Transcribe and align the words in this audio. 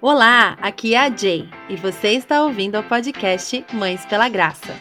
Olá, 0.00 0.56
aqui 0.62 0.94
é 0.94 0.98
a 1.00 1.10
Jay 1.10 1.48
e 1.68 1.74
você 1.74 2.10
está 2.10 2.44
ouvindo 2.44 2.78
o 2.78 2.84
podcast 2.84 3.66
Mães 3.72 4.06
pela 4.06 4.28
Graça. 4.28 4.80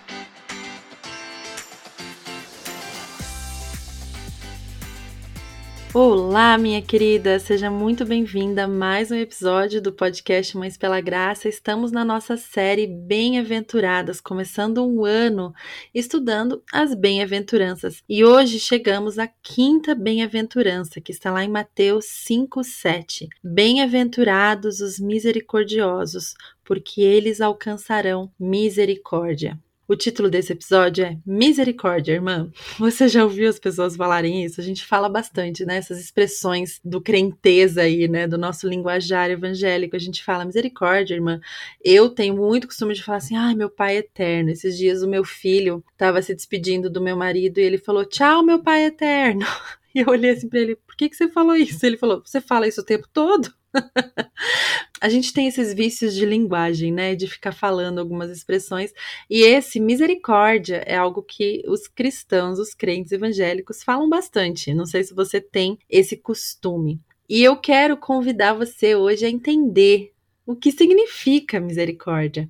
Olá, 6.00 6.60
minha 6.60 6.80
querida, 6.80 7.40
seja 7.40 7.72
muito 7.72 8.06
bem-vinda 8.06 8.66
a 8.66 8.68
mais 8.68 9.10
um 9.10 9.16
episódio 9.16 9.82
do 9.82 9.92
podcast 9.92 10.56
Mães 10.56 10.78
pela 10.78 11.02
Graça. 11.02 11.50
Estamos 11.50 11.92
na 11.92 12.06
nossa 12.06 12.38
série 12.38 12.86
Bem-aventuradas, 12.86 14.22
começando 14.22 14.86
um 14.86 15.04
ano 15.04 15.52
estudando 15.96 16.62
as 16.72 16.94
bem-aventuranças. 16.94 18.04
E 18.08 18.24
hoje 18.24 18.60
chegamos 18.60 19.18
à 19.18 19.26
quinta 19.26 19.96
bem-aventurança, 19.96 21.02
que 21.02 21.12
está 21.12 21.32
lá 21.32 21.44
em 21.44 21.50
Mateus 21.50 22.06
5:7. 22.06 23.28
Bem-aventurados 23.44 24.82
os 24.82 25.00
misericordiosos, 25.00 26.36
porque 26.64 27.02
eles 27.02 27.42
alcançarão 27.42 28.32
misericórdia. 28.40 29.58
O 29.90 29.96
título 29.96 30.30
desse 30.30 30.52
episódio 30.52 31.06
é 31.06 31.18
Misericórdia, 31.26 32.12
irmã. 32.12 32.52
Você 32.78 33.08
já 33.08 33.24
ouviu 33.24 33.48
as 33.48 33.58
pessoas 33.58 33.96
falarem 33.96 34.44
isso? 34.44 34.60
A 34.60 34.64
gente 34.64 34.86
fala 34.86 35.08
bastante, 35.08 35.66
né? 35.66 35.78
Essas 35.78 35.98
expressões 35.98 36.82
do 36.84 37.00
crenteza 37.00 37.84
aí, 37.84 38.06
né? 38.06 38.28
Do 38.28 38.38
nosso 38.38 38.68
linguajar 38.68 39.32
evangélico. 39.32 39.96
A 39.96 40.00
gente 40.00 40.26
fala 40.26 40.44
misericórdia, 40.44 41.16
irmã. 41.16 41.40
Eu 41.82 42.10
tenho 42.10 42.36
muito 42.36 42.68
costume 42.68 42.94
de 42.94 43.02
falar 43.02 43.20
assim, 43.20 43.38
ai, 43.38 43.56
meu 43.56 43.70
pai 43.70 43.96
é 43.96 44.00
eterno. 44.00 44.50
Esses 44.50 44.78
dias 44.78 45.02
o 45.02 45.08
meu 45.08 45.24
filho 45.24 45.82
estava 45.94 46.22
se 46.22 46.36
despedindo 46.36 46.90
do 46.90 47.00
meu 47.00 47.16
marido 47.16 47.58
e 47.60 47.64
ele 47.64 47.78
falou, 47.78 48.04
tchau, 48.04 48.44
meu 48.44 48.62
pai 48.62 48.84
é 48.84 48.88
eterno. 48.88 49.46
E 49.96 50.02
eu 50.02 50.10
olhei 50.10 50.30
assim 50.30 50.48
pra 50.48 50.60
ele, 50.60 50.76
por 50.76 50.96
que, 50.96 51.10
que 51.10 51.16
você 51.16 51.28
falou 51.28 51.56
isso? 51.56 51.84
Ele 51.84 51.98
falou, 51.98 52.22
você 52.24 52.40
fala 52.40 52.68
isso 52.68 52.82
o 52.82 52.86
tempo 52.86 53.08
todo? 53.12 53.52
a 55.00 55.10
gente 55.10 55.34
tem 55.34 55.48
esses 55.48 55.74
vícios 55.74 56.14
de 56.14 56.26
linguagem, 56.26 56.92
né? 56.92 57.16
De 57.16 57.28
ficar 57.28 57.52
falando 57.52 58.00
algumas 58.00 58.32
expressões. 58.32 58.92
E 59.30 59.42
esse 59.42 59.80
misericórdia 59.80 60.84
é 60.86 60.96
algo 60.96 61.22
que 61.22 61.64
os 61.68 61.88
cristãos, 61.88 62.60
os 62.60 62.74
crentes 62.74 63.12
evangélicos 63.12 63.84
falam 63.84 64.10
bastante. 64.10 64.74
Não 64.74 64.86
sei 64.86 65.04
se 65.04 65.14
você 65.14 65.40
tem 65.40 65.78
esse 65.90 66.18
costume. 66.18 67.00
E 67.30 67.44
eu 67.44 67.58
quero 67.58 67.98
convidar 67.98 68.54
você 68.54 68.96
hoje 68.96 69.26
a 69.26 69.30
entender 69.30 70.14
o 70.46 70.56
que 70.56 70.72
significa 70.72 71.60
misericórdia 71.60 72.50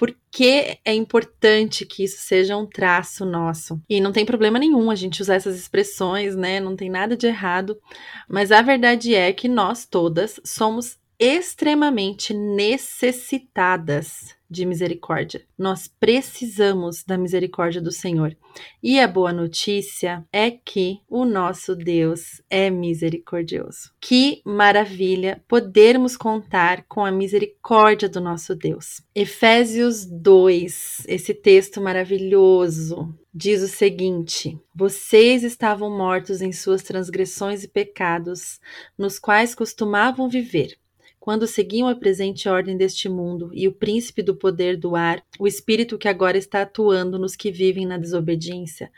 por 0.00 0.16
que 0.30 0.78
é 0.82 0.94
importante 0.94 1.84
que 1.84 2.02
isso 2.02 2.22
seja 2.22 2.56
um 2.56 2.64
traço 2.64 3.26
nosso. 3.26 3.78
E 3.86 4.00
não 4.00 4.12
tem 4.12 4.24
problema 4.24 4.58
nenhum 4.58 4.90
a 4.90 4.94
gente 4.94 5.20
usar 5.20 5.34
essas 5.34 5.54
expressões, 5.54 6.34
né? 6.34 6.58
Não 6.58 6.74
tem 6.74 6.88
nada 6.88 7.14
de 7.14 7.26
errado, 7.26 7.78
mas 8.26 8.50
a 8.50 8.62
verdade 8.62 9.14
é 9.14 9.30
que 9.30 9.46
nós 9.46 9.84
todas 9.84 10.40
somos 10.42 10.98
extremamente 11.20 12.32
necessitadas 12.32 14.34
de 14.48 14.64
misericórdia. 14.64 15.44
Nós 15.56 15.86
precisamos 15.86 17.04
da 17.04 17.16
misericórdia 17.16 17.80
do 17.80 17.92
Senhor. 17.92 18.36
E 18.82 18.98
a 18.98 19.06
boa 19.06 19.32
notícia 19.32 20.26
é 20.32 20.50
que 20.50 20.98
o 21.08 21.24
nosso 21.24 21.76
Deus 21.76 22.42
é 22.50 22.68
misericordioso. 22.68 23.92
Que 24.00 24.42
maravilha 24.44 25.44
podermos 25.46 26.16
contar 26.16 26.84
com 26.88 27.04
a 27.04 27.12
misericórdia 27.12 28.08
do 28.08 28.20
nosso 28.20 28.56
Deus. 28.56 29.00
Efésios 29.14 30.04
2, 30.04 31.04
esse 31.06 31.32
texto 31.32 31.80
maravilhoso, 31.80 33.14
diz 33.32 33.62
o 33.62 33.68
seguinte: 33.68 34.58
Vocês 34.74 35.44
estavam 35.44 35.96
mortos 35.96 36.42
em 36.42 36.50
suas 36.50 36.82
transgressões 36.82 37.62
e 37.62 37.68
pecados, 37.68 38.58
nos 38.98 39.18
quais 39.18 39.54
costumavam 39.54 40.28
viver 40.28 40.79
quando 41.20 41.46
seguiam 41.46 41.86
a 41.86 41.94
presente 41.94 42.48
ordem 42.48 42.78
deste 42.78 43.06
mundo 43.06 43.50
e 43.52 43.68
o 43.68 43.72
príncipe 43.72 44.22
do 44.22 44.34
poder 44.34 44.78
do 44.78 44.96
ar, 44.96 45.22
o 45.38 45.46
espírito 45.46 45.98
que 45.98 46.08
agora 46.08 46.38
está 46.38 46.62
atuando 46.62 47.18
nos 47.18 47.36
que 47.36 47.52
vivem 47.52 47.84
na 47.86 47.98
desobediência. 47.98 48.90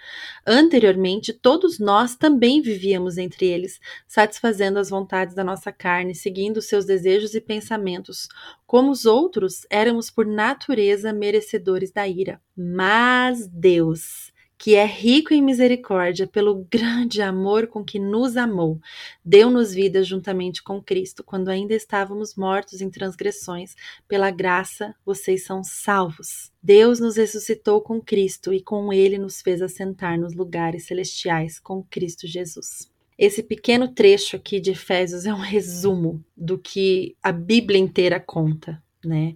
Anteriormente, 0.46 1.32
todos 1.32 1.80
nós 1.80 2.14
também 2.14 2.62
vivíamos 2.62 3.18
entre 3.18 3.46
eles, 3.46 3.80
satisfazendo 4.06 4.78
as 4.78 4.88
vontades 4.88 5.34
da 5.34 5.42
nossa 5.42 5.72
carne, 5.72 6.14
seguindo 6.14 6.62
seus 6.62 6.84
desejos 6.84 7.34
e 7.34 7.40
pensamentos. 7.40 8.28
Como 8.64 8.92
os 8.92 9.04
outros, 9.04 9.66
éramos 9.68 10.08
por 10.08 10.24
natureza 10.24 11.12
merecedores 11.12 11.90
da 11.90 12.06
ira. 12.06 12.40
Mas 12.56 13.48
Deus, 13.48 14.31
que 14.62 14.76
é 14.76 14.86
rico 14.86 15.34
em 15.34 15.42
misericórdia, 15.42 16.24
pelo 16.24 16.64
grande 16.70 17.20
amor 17.20 17.66
com 17.66 17.82
que 17.82 17.98
nos 17.98 18.36
amou, 18.36 18.80
deu-nos 19.24 19.74
vida 19.74 20.04
juntamente 20.04 20.62
com 20.62 20.80
Cristo, 20.80 21.24
quando 21.24 21.48
ainda 21.48 21.74
estávamos 21.74 22.36
mortos 22.36 22.80
em 22.80 22.88
transgressões. 22.88 23.74
Pela 24.06 24.30
graça, 24.30 24.94
vocês 25.04 25.44
são 25.44 25.64
salvos. 25.64 26.52
Deus 26.62 27.00
nos 27.00 27.16
ressuscitou 27.16 27.80
com 27.80 28.00
Cristo 28.00 28.54
e 28.54 28.62
com 28.62 28.92
ele 28.92 29.18
nos 29.18 29.42
fez 29.42 29.60
assentar 29.60 30.16
nos 30.16 30.32
lugares 30.32 30.86
celestiais 30.86 31.58
com 31.58 31.82
Cristo 31.82 32.28
Jesus. 32.28 32.88
Esse 33.18 33.42
pequeno 33.42 33.88
trecho 33.88 34.36
aqui 34.36 34.60
de 34.60 34.70
Efésios 34.70 35.26
é 35.26 35.34
um 35.34 35.40
resumo 35.40 36.24
do 36.36 36.56
que 36.56 37.16
a 37.20 37.32
Bíblia 37.32 37.80
inteira 37.80 38.20
conta, 38.20 38.80
né? 39.04 39.34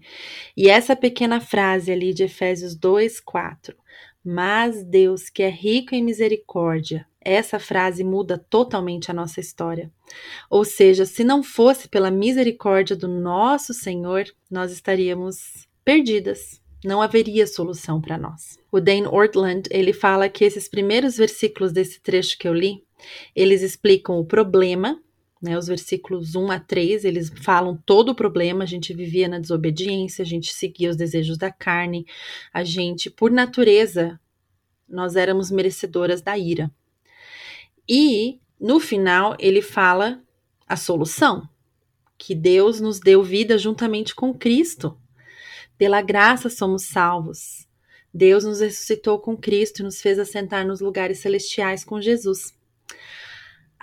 E 0.56 0.68
essa 0.68 0.94
pequena 0.94 1.40
frase 1.40 1.90
ali 1.90 2.14
de 2.14 2.22
Efésios 2.22 2.76
2, 2.76 3.18
4 3.18 3.76
mas 4.26 4.82
Deus, 4.82 5.30
que 5.30 5.42
é 5.42 5.48
rico 5.48 5.94
em 5.94 6.02
misericórdia, 6.02 7.06
essa 7.20 7.58
frase 7.58 8.02
muda 8.02 8.36
totalmente 8.36 9.10
a 9.10 9.14
nossa 9.14 9.40
história. 9.40 9.90
Ou 10.50 10.64
seja, 10.64 11.04
se 11.04 11.22
não 11.22 11.42
fosse 11.42 11.88
pela 11.88 12.10
misericórdia 12.10 12.96
do 12.96 13.06
nosso 13.06 13.72
Senhor, 13.72 14.24
nós 14.50 14.72
estaríamos 14.72 15.68
perdidas. 15.84 16.60
Não 16.84 17.00
haveria 17.00 17.46
solução 17.46 18.00
para 18.00 18.18
nós. 18.18 18.58
O 18.70 18.80
Dane 18.80 19.06
Ortland, 19.06 19.68
ele 19.70 19.92
fala 19.92 20.28
que 20.28 20.44
esses 20.44 20.68
primeiros 20.68 21.16
versículos 21.16 21.72
desse 21.72 22.00
trecho 22.00 22.38
que 22.38 22.46
eu 22.46 22.54
li, 22.54 22.84
eles 23.34 23.62
explicam 23.62 24.18
o 24.18 24.24
problema, 24.24 25.00
né, 25.42 25.56
os 25.56 25.66
versículos 25.66 26.34
1 26.34 26.50
a 26.50 26.58
3, 26.58 27.04
eles 27.04 27.30
falam 27.42 27.76
todo 27.84 28.10
o 28.10 28.14
problema. 28.14 28.64
A 28.64 28.66
gente 28.66 28.94
vivia 28.94 29.28
na 29.28 29.38
desobediência, 29.38 30.22
a 30.22 30.26
gente 30.26 30.52
seguia 30.52 30.90
os 30.90 30.96
desejos 30.96 31.36
da 31.36 31.50
carne, 31.50 32.06
a 32.52 32.64
gente, 32.64 33.10
por 33.10 33.30
natureza, 33.30 34.18
nós 34.88 35.16
éramos 35.16 35.50
merecedoras 35.50 36.22
da 36.22 36.38
ira. 36.38 36.70
E 37.88 38.40
no 38.58 38.80
final, 38.80 39.36
ele 39.38 39.60
fala 39.60 40.22
a 40.66 40.76
solução: 40.76 41.48
que 42.18 42.34
Deus 42.34 42.80
nos 42.80 42.98
deu 42.98 43.22
vida 43.22 43.58
juntamente 43.58 44.14
com 44.14 44.32
Cristo. 44.32 44.98
Pela 45.76 46.00
graça 46.00 46.48
somos 46.48 46.84
salvos. 46.84 47.66
Deus 48.12 48.44
nos 48.44 48.60
ressuscitou 48.60 49.18
com 49.18 49.36
Cristo 49.36 49.80
e 49.80 49.82
nos 49.82 50.00
fez 50.00 50.18
assentar 50.18 50.66
nos 50.66 50.80
lugares 50.80 51.18
celestiais 51.18 51.84
com 51.84 52.00
Jesus. 52.00 52.54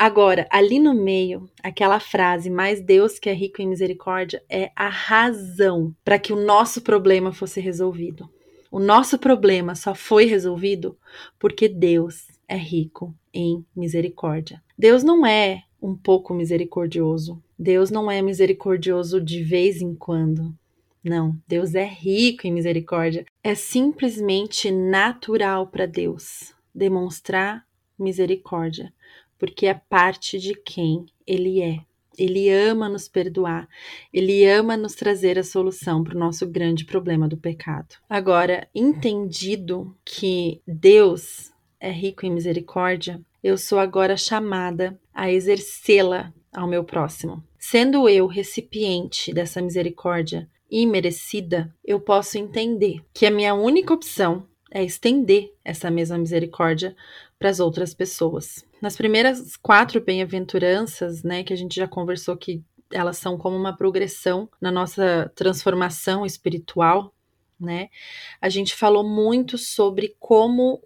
Agora, 0.03 0.45
ali 0.49 0.81
no 0.81 0.93
meio, 0.93 1.49
aquela 1.63 1.97
frase, 1.97 2.49
mas 2.49 2.81
Deus 2.81 3.17
que 3.17 3.29
é 3.29 3.33
rico 3.33 3.61
em 3.61 3.69
misericórdia, 3.69 4.43
é 4.49 4.69
a 4.75 4.89
razão 4.89 5.95
para 6.03 6.19
que 6.19 6.33
o 6.33 6.45
nosso 6.45 6.81
problema 6.81 7.31
fosse 7.31 7.61
resolvido. 7.61 8.29
O 8.69 8.81
nosso 8.81 9.17
problema 9.17 9.75
só 9.75 9.95
foi 9.95 10.25
resolvido 10.25 10.97
porque 11.39 11.69
Deus 11.69 12.27
é 12.49 12.57
rico 12.57 13.15
em 13.33 13.65
misericórdia. 13.73 14.61
Deus 14.77 15.05
não 15.05 15.25
é 15.25 15.63
um 15.81 15.95
pouco 15.95 16.33
misericordioso. 16.33 17.41
Deus 17.57 17.89
não 17.89 18.11
é 18.11 18.21
misericordioso 18.21 19.21
de 19.21 19.41
vez 19.41 19.81
em 19.81 19.95
quando. 19.95 20.53
Não, 21.01 21.33
Deus 21.47 21.75
é 21.75 21.85
rico 21.85 22.45
em 22.45 22.51
misericórdia. 22.51 23.25
É 23.41 23.55
simplesmente 23.55 24.69
natural 24.69 25.67
para 25.67 25.85
Deus 25.85 26.53
demonstrar 26.75 27.65
misericórdia 27.97 28.91
porque 29.43 29.65
é 29.65 29.73
parte 29.73 30.39
de 30.39 30.55
quem 30.55 31.05
Ele 31.27 31.61
é. 31.61 31.81
Ele 32.17 32.49
ama 32.49 32.87
nos 32.87 33.09
perdoar, 33.09 33.67
ele 34.13 34.45
ama 34.45 34.77
nos 34.77 34.95
trazer 34.95 35.37
a 35.37 35.43
solução 35.43 36.01
para 36.01 36.15
o 36.15 36.19
nosso 36.19 36.47
grande 36.47 36.85
problema 36.85 37.27
do 37.27 37.35
pecado. 37.35 37.95
Agora, 38.09 38.69
entendido 38.73 39.93
que 40.05 40.61
Deus 40.65 41.51
é 41.77 41.91
rico 41.91 42.25
em 42.25 42.31
misericórdia, 42.31 43.19
eu 43.43 43.57
sou 43.57 43.79
agora 43.79 44.15
chamada 44.15 44.97
a 45.13 45.29
exercê-la 45.29 46.31
ao 46.53 46.65
meu 46.65 46.85
próximo. 46.85 47.43
Sendo 47.59 48.07
eu 48.07 48.27
recipiente 48.27 49.33
dessa 49.33 49.61
misericórdia 49.61 50.49
imerecida, 50.71 51.69
eu 51.83 51.99
posso 51.99 52.37
entender 52.37 53.03
que 53.13 53.25
a 53.25 53.31
minha 53.31 53.53
única 53.53 53.93
opção 53.93 54.47
é 54.71 54.81
estender 54.81 55.51
essa 55.65 55.91
mesma 55.91 56.17
misericórdia 56.17 56.95
para 57.37 57.49
as 57.49 57.59
outras 57.59 57.93
pessoas. 57.93 58.63
Nas 58.83 58.97
primeiras 58.97 59.55
quatro 59.55 60.01
bem-aventuranças, 60.01 61.23
né, 61.23 61.41
que 61.41 61.53
a 61.53 61.55
gente 61.55 61.73
já 61.73 61.87
conversou 61.87 62.35
que 62.35 62.61
elas 62.91 63.15
são 63.15 63.37
como 63.37 63.55
uma 63.55 63.73
progressão 63.73 64.49
na 64.59 64.69
nossa 64.69 65.31
transformação 65.35 66.25
espiritual, 66.25 67.15
né? 67.57 67.87
A 68.41 68.49
gente 68.49 68.75
falou 68.75 69.01
muito 69.01 69.57
sobre 69.57 70.17
como 70.19 70.83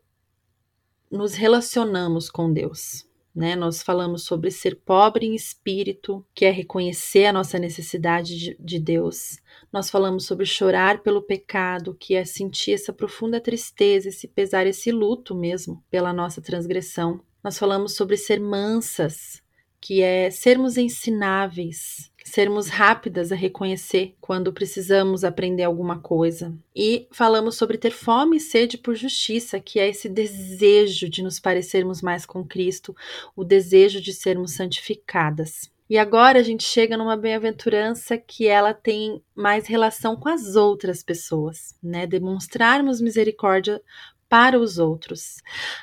nos 1.10 1.34
relacionamos 1.34 2.30
com 2.30 2.54
Deus, 2.54 3.10
né? 3.34 3.56
Nós 3.56 3.82
falamos 3.82 4.26
sobre 4.26 4.52
ser 4.52 4.76
pobre 4.76 5.26
em 5.26 5.34
espírito, 5.34 6.24
que 6.36 6.46
é 6.46 6.52
reconhecer 6.52 7.26
a 7.26 7.34
nossa 7.34 7.58
necessidade 7.58 8.38
de, 8.38 8.58
de 8.60 8.78
Deus. 8.78 9.40
Nós 9.74 9.90
falamos 9.90 10.28
sobre 10.28 10.46
chorar 10.46 11.02
pelo 11.02 11.24
pecado, 11.24 11.98
que 12.00 12.14
é 12.14 12.24
sentir 12.24 12.74
essa 12.74 12.94
profunda 12.94 13.42
tristeza, 13.42 14.10
esse 14.10 14.28
pesar, 14.28 14.68
esse 14.68 14.92
luto 14.92 15.34
mesmo 15.34 15.84
pela 15.90 16.14
nossa 16.14 16.40
transgressão. 16.40 17.26
Nós 17.44 17.58
falamos 17.58 17.96
sobre 17.96 18.18
ser 18.18 18.40
mansas, 18.40 19.42
que 19.80 20.02
é 20.02 20.30
sermos 20.30 20.78
ensináveis, 20.78 22.12
sermos 22.24 22.68
rápidas 22.68 23.32
a 23.32 23.36
reconhecer 23.36 24.16
quando 24.20 24.52
precisamos 24.52 25.24
aprender 25.24 25.64
alguma 25.64 26.00
coisa. 26.00 26.54
E 26.76 27.08
falamos 27.12 27.56
sobre 27.56 27.78
ter 27.78 27.92
fome 27.92 28.38
e 28.38 28.42
sede 28.42 28.78
por 28.78 28.96
justiça, 28.96 29.60
que 29.60 29.80
é 29.80 29.88
esse 29.88 30.10
desejo 30.10 31.10
de 31.10 31.24
nos 31.24 31.40
parecermos 31.40 32.02
mais 32.02 32.26
com 32.26 32.44
Cristo, 32.44 32.96
o 33.36 33.44
desejo 33.44 34.02
de 34.02 34.14
sermos 34.14 34.54
santificadas. 34.54 35.72
E 35.90 35.98
agora 35.98 36.40
a 36.40 36.44
gente 36.44 36.66
chega 36.66 36.98
numa 36.98 37.16
bem-aventurança 37.16 38.18
que 38.18 38.46
ela 38.46 38.74
tem 38.74 39.24
mais 39.34 39.68
relação 39.68 40.18
com 40.18 40.28
as 40.28 40.58
outras 40.58 41.02
pessoas, 41.02 41.74
né? 41.82 42.06
Demonstrarmos 42.06 43.00
misericórdia 43.00 43.82
para 44.30 44.60
os 44.60 44.78
outros. 44.78 45.38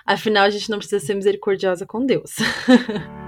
Afinal, 0.04 0.44
a 0.44 0.50
gente 0.50 0.70
não 0.70 0.78
precisa 0.78 1.04
ser 1.04 1.14
misericordiosa 1.14 1.86
com 1.86 2.04
Deus. 2.04 2.36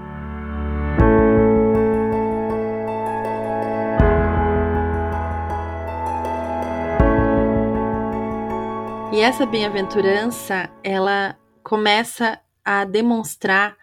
E 9.17 9.19
essa 9.21 9.47
bem-aventurança, 9.47 10.69
ela 10.83 11.35
começa 11.63 12.39
a 12.63 12.85
demonstrar 12.85 13.75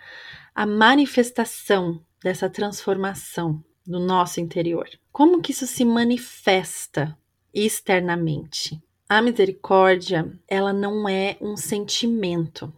a 0.55 0.65
manifestação 0.65 2.01
dessa 2.23 2.49
transformação 2.49 3.61
no 3.85 3.99
nosso 3.99 4.41
interior. 4.41 4.89
Como 5.11 5.43
que 5.43 5.51
isso 5.51 5.67
se 5.67 5.85
manifesta 5.85 7.19
externamente? 7.53 8.81
A 9.09 9.21
misericórdia, 9.21 10.33
ela 10.49 10.73
não 10.73 11.07
é 11.07 11.37
um 11.39 11.57
sentimento, 11.57 12.73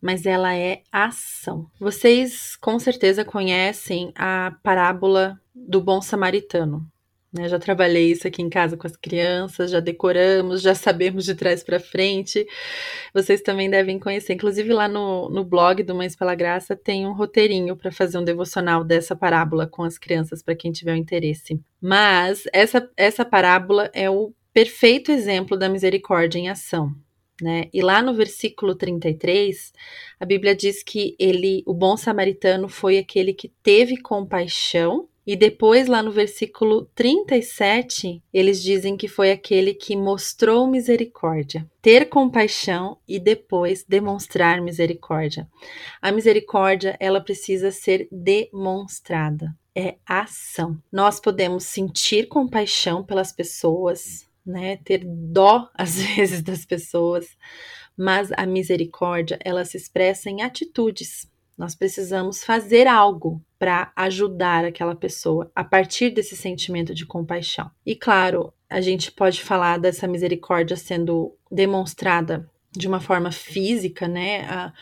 mas 0.00 0.26
ela 0.26 0.54
é 0.54 0.82
ação. 0.90 1.70
Vocês 1.78 2.56
com 2.56 2.76
certeza 2.78 3.24
conhecem 3.24 4.12
a 4.16 4.56
parábola 4.64 5.40
do 5.54 5.80
bom 5.80 6.02
samaritano. 6.02 6.84
Né? 7.32 7.48
Já 7.48 7.58
trabalhei 7.58 8.10
isso 8.10 8.26
aqui 8.26 8.42
em 8.42 8.48
casa 8.48 8.76
com 8.76 8.86
as 8.86 8.96
crianças, 8.96 9.70
já 9.70 9.80
decoramos, 9.80 10.62
já 10.62 10.74
sabemos 10.74 11.24
de 11.24 11.34
trás 11.34 11.62
para 11.62 11.78
frente. 11.78 12.46
Vocês 13.14 13.40
também 13.40 13.70
devem 13.70 13.98
conhecer. 13.98 14.32
Inclusive, 14.32 14.72
lá 14.72 14.88
no, 14.88 15.28
no 15.28 15.44
blog 15.44 15.82
do 15.82 15.94
Mães 15.94 16.16
pela 16.16 16.34
Graça 16.34 16.74
tem 16.74 17.06
um 17.06 17.12
roteirinho 17.12 17.76
para 17.76 17.92
fazer 17.92 18.18
um 18.18 18.24
devocional 18.24 18.82
dessa 18.82 19.14
parábola 19.14 19.66
com 19.66 19.84
as 19.84 19.98
crianças, 19.98 20.42
para 20.42 20.56
quem 20.56 20.72
tiver 20.72 20.96
interesse. 20.96 21.60
Mas 21.80 22.44
essa, 22.52 22.90
essa 22.96 23.24
parábola 23.24 23.90
é 23.92 24.10
o 24.10 24.32
perfeito 24.58 25.12
exemplo 25.12 25.56
da 25.56 25.68
misericórdia 25.68 26.36
em 26.36 26.48
ação. 26.48 26.92
Né? 27.40 27.68
E 27.72 27.80
lá 27.80 28.02
no 28.02 28.12
versículo 28.12 28.74
33, 28.74 29.72
a 30.18 30.26
Bíblia 30.26 30.52
diz 30.52 30.82
que 30.82 31.14
ele, 31.16 31.62
o 31.64 31.72
bom 31.72 31.96
samaritano, 31.96 32.68
foi 32.68 32.98
aquele 32.98 33.32
que 33.32 33.52
teve 33.62 33.96
compaixão 33.98 35.08
e 35.24 35.36
depois, 35.36 35.86
lá 35.86 36.02
no 36.02 36.10
versículo 36.10 36.90
37, 36.92 38.20
eles 38.34 38.60
dizem 38.60 38.96
que 38.96 39.06
foi 39.06 39.30
aquele 39.30 39.74
que 39.74 39.94
mostrou 39.94 40.66
misericórdia. 40.66 41.64
Ter 41.80 42.06
compaixão 42.06 42.98
e 43.06 43.20
depois 43.20 43.84
demonstrar 43.84 44.60
misericórdia. 44.60 45.48
A 46.02 46.10
misericórdia, 46.10 46.96
ela 46.98 47.20
precisa 47.20 47.70
ser 47.70 48.08
demonstrada. 48.10 49.54
É 49.72 49.94
ação. 50.04 50.76
Nós 50.90 51.20
podemos 51.20 51.62
sentir 51.62 52.26
compaixão 52.26 53.04
pelas 53.04 53.30
pessoas, 53.30 54.27
né? 54.48 54.78
Ter 54.78 55.02
dó 55.04 55.68
às 55.74 56.00
vezes 56.00 56.42
das 56.42 56.64
pessoas, 56.64 57.26
mas 57.96 58.30
a 58.36 58.46
misericórdia, 58.46 59.38
ela 59.44 59.64
se 59.64 59.76
expressa 59.76 60.30
em 60.30 60.42
atitudes. 60.42 61.30
Nós 61.56 61.74
precisamos 61.74 62.44
fazer 62.44 62.86
algo 62.86 63.42
para 63.58 63.92
ajudar 63.96 64.64
aquela 64.64 64.94
pessoa 64.94 65.50
a 65.54 65.64
partir 65.64 66.10
desse 66.10 66.36
sentimento 66.36 66.94
de 66.94 67.04
compaixão. 67.04 67.68
E 67.84 67.96
claro, 67.96 68.52
a 68.70 68.80
gente 68.80 69.10
pode 69.10 69.42
falar 69.42 69.78
dessa 69.78 70.06
misericórdia 70.06 70.76
sendo 70.76 71.34
demonstrada 71.50 72.48
de 72.70 72.86
uma 72.86 73.00
forma 73.00 73.32
física, 73.32 74.06
né? 74.06 74.42
A, 74.42 74.72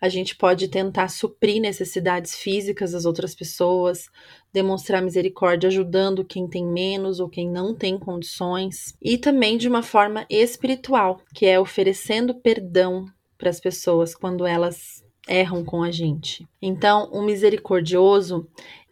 a 0.00 0.08
gente 0.08 0.36
pode 0.36 0.68
tentar 0.68 1.08
suprir 1.08 1.60
necessidades 1.60 2.34
físicas 2.34 2.92
das 2.92 3.04
outras 3.04 3.34
pessoas, 3.34 4.08
demonstrar 4.52 5.02
misericórdia 5.02 5.68
ajudando 5.68 6.24
quem 6.24 6.48
tem 6.48 6.66
menos 6.66 7.20
ou 7.20 7.28
quem 7.28 7.50
não 7.50 7.74
tem 7.74 7.98
condições, 7.98 8.94
e 9.00 9.18
também 9.18 9.56
de 9.56 9.68
uma 9.68 9.82
forma 9.82 10.26
espiritual, 10.30 11.20
que 11.34 11.46
é 11.46 11.58
oferecendo 11.58 12.34
perdão 12.34 13.06
para 13.38 13.50
as 13.50 13.60
pessoas 13.60 14.14
quando 14.14 14.46
elas 14.46 15.04
erram 15.28 15.64
com 15.64 15.82
a 15.82 15.90
gente. 15.90 16.46
Então, 16.62 17.10
o 17.12 17.22
misericordioso, 17.22 18.48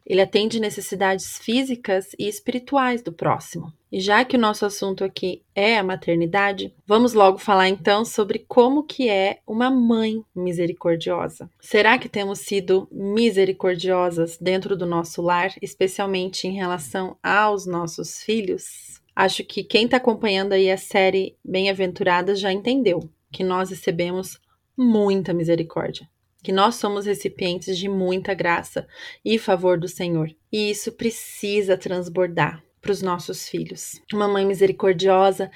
ele 0.07 0.21
atende 0.21 0.61
necessidades 0.61 1.39
físicas 1.39 2.15
e 2.19 2.29
espirituais 2.29 3.03
do 3.03 3.13
próximo. 3.13 3.73
E 3.91 4.01
já 4.01 4.25
que 4.25 4.37
o 4.37 4.41
nosso 4.41 4.67
assunto 4.67 5.05
aqui 5.05 5.43
é 5.55 5.79
a 5.79 5.85
maternidade, 5.85 6.75
vamos 6.87 7.15
logo 7.15 7.39
falar 7.39 7.69
então 7.69 8.05
sobre 8.05 8.45
como 8.47 8.83
que 8.83 9.09
é 9.09 9.39
uma 9.47 9.71
mãe 9.71 10.23
misericordiosa. 10.35 11.49
Será 11.61 11.97
que 11.97 12.09
temos 12.09 12.41
sido 12.41 12.89
misericordiosas 12.91 14.37
dentro 14.39 14.77
do 14.77 14.85
nosso 14.85 15.23
lar, 15.23 15.55
especialmente 15.63 16.47
em 16.47 16.53
relação 16.53 17.17
aos 17.23 17.67
nossos 17.67 18.23
filhos? 18.23 19.01
Acho 19.15 19.45
que 19.45 19.63
quem 19.63 19.85
está 19.85 19.97
acompanhando 19.97 20.53
aí 20.53 20.71
a 20.71 20.77
série 20.77 21.37
Bem-aventuradas 21.45 22.41
já 22.41 22.53
entendeu 22.53 23.09
que 23.31 23.45
nós 23.45 23.71
recebemos 23.71 24.41
muita 24.77 25.33
misericórdia 25.33 26.09
que 26.45 26.53
nós 26.53 26.75
somos 26.75 27.07
recipientes 27.07 27.79
de 27.79 27.89
muita 27.89 28.35
graça 28.35 28.87
e 29.25 29.39
favor 29.39 29.81
do 29.81 29.89
Senhor. 29.89 30.31
E 30.53 30.71
isso 30.71 30.93
precisa 30.93 31.77
transbordar 31.77 32.63
para 32.83 32.93
os 32.93 33.01
nossos 33.01 33.49
filhos. 33.49 33.99
Uma 34.13 34.29
mãe 34.29 34.45
misericordiosa, 34.45 35.51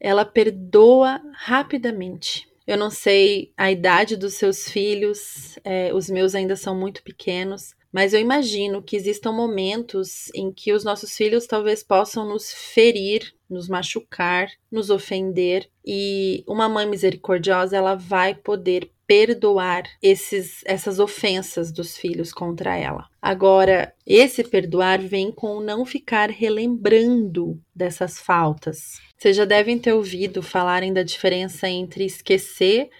ela 0.00 0.24
perdoa 0.24 1.22
rapidamente. 1.34 2.48
Eu 2.66 2.76
não 2.76 2.90
sei 2.90 3.52
a 3.56 3.70
idade 3.70 4.16
dos 4.16 4.34
seus 4.34 4.68
filhos, 4.68 5.56
é, 5.62 5.94
os 5.94 6.10
meus 6.10 6.34
ainda 6.34 6.56
são 6.56 6.74
muito 6.74 7.04
pequenos, 7.04 7.74
mas 7.92 8.12
eu 8.12 8.20
imagino 8.20 8.82
que 8.82 8.96
existam 8.96 9.30
momentos 9.30 10.28
em 10.34 10.50
que 10.50 10.72
os 10.72 10.82
nossos 10.82 11.16
filhos 11.16 11.46
talvez 11.46 11.80
possam 11.80 12.28
nos 12.28 12.52
ferir, 12.52 13.32
nos 13.48 13.68
machucar, 13.68 14.48
nos 14.68 14.90
ofender, 14.90 15.70
e 15.86 16.42
uma 16.48 16.68
mãe 16.68 16.88
misericordiosa 16.88 17.76
ela 17.76 17.94
vai 17.94 18.34
poder 18.34 18.90
perdoar 19.06 19.84
esses, 20.02 20.62
essas 20.64 20.98
ofensas 20.98 21.72
dos 21.72 21.96
filhos 21.96 22.32
contra 22.32 22.76
ela. 22.76 23.08
Agora, 23.20 23.94
esse 24.06 24.44
perdoar 24.44 25.00
vem 25.00 25.30
com 25.30 25.60
não 25.60 25.84
ficar 25.84 26.30
relembrando 26.30 27.60
dessas 27.74 28.18
faltas. 28.18 29.00
Vocês 29.16 29.36
já 29.36 29.44
devem 29.44 29.78
ter 29.78 29.92
ouvido 29.92 30.42
falarem 30.42 30.92
da 30.92 31.02
diferença 31.02 31.68
entre 31.68 32.04
esquecer 32.04 32.90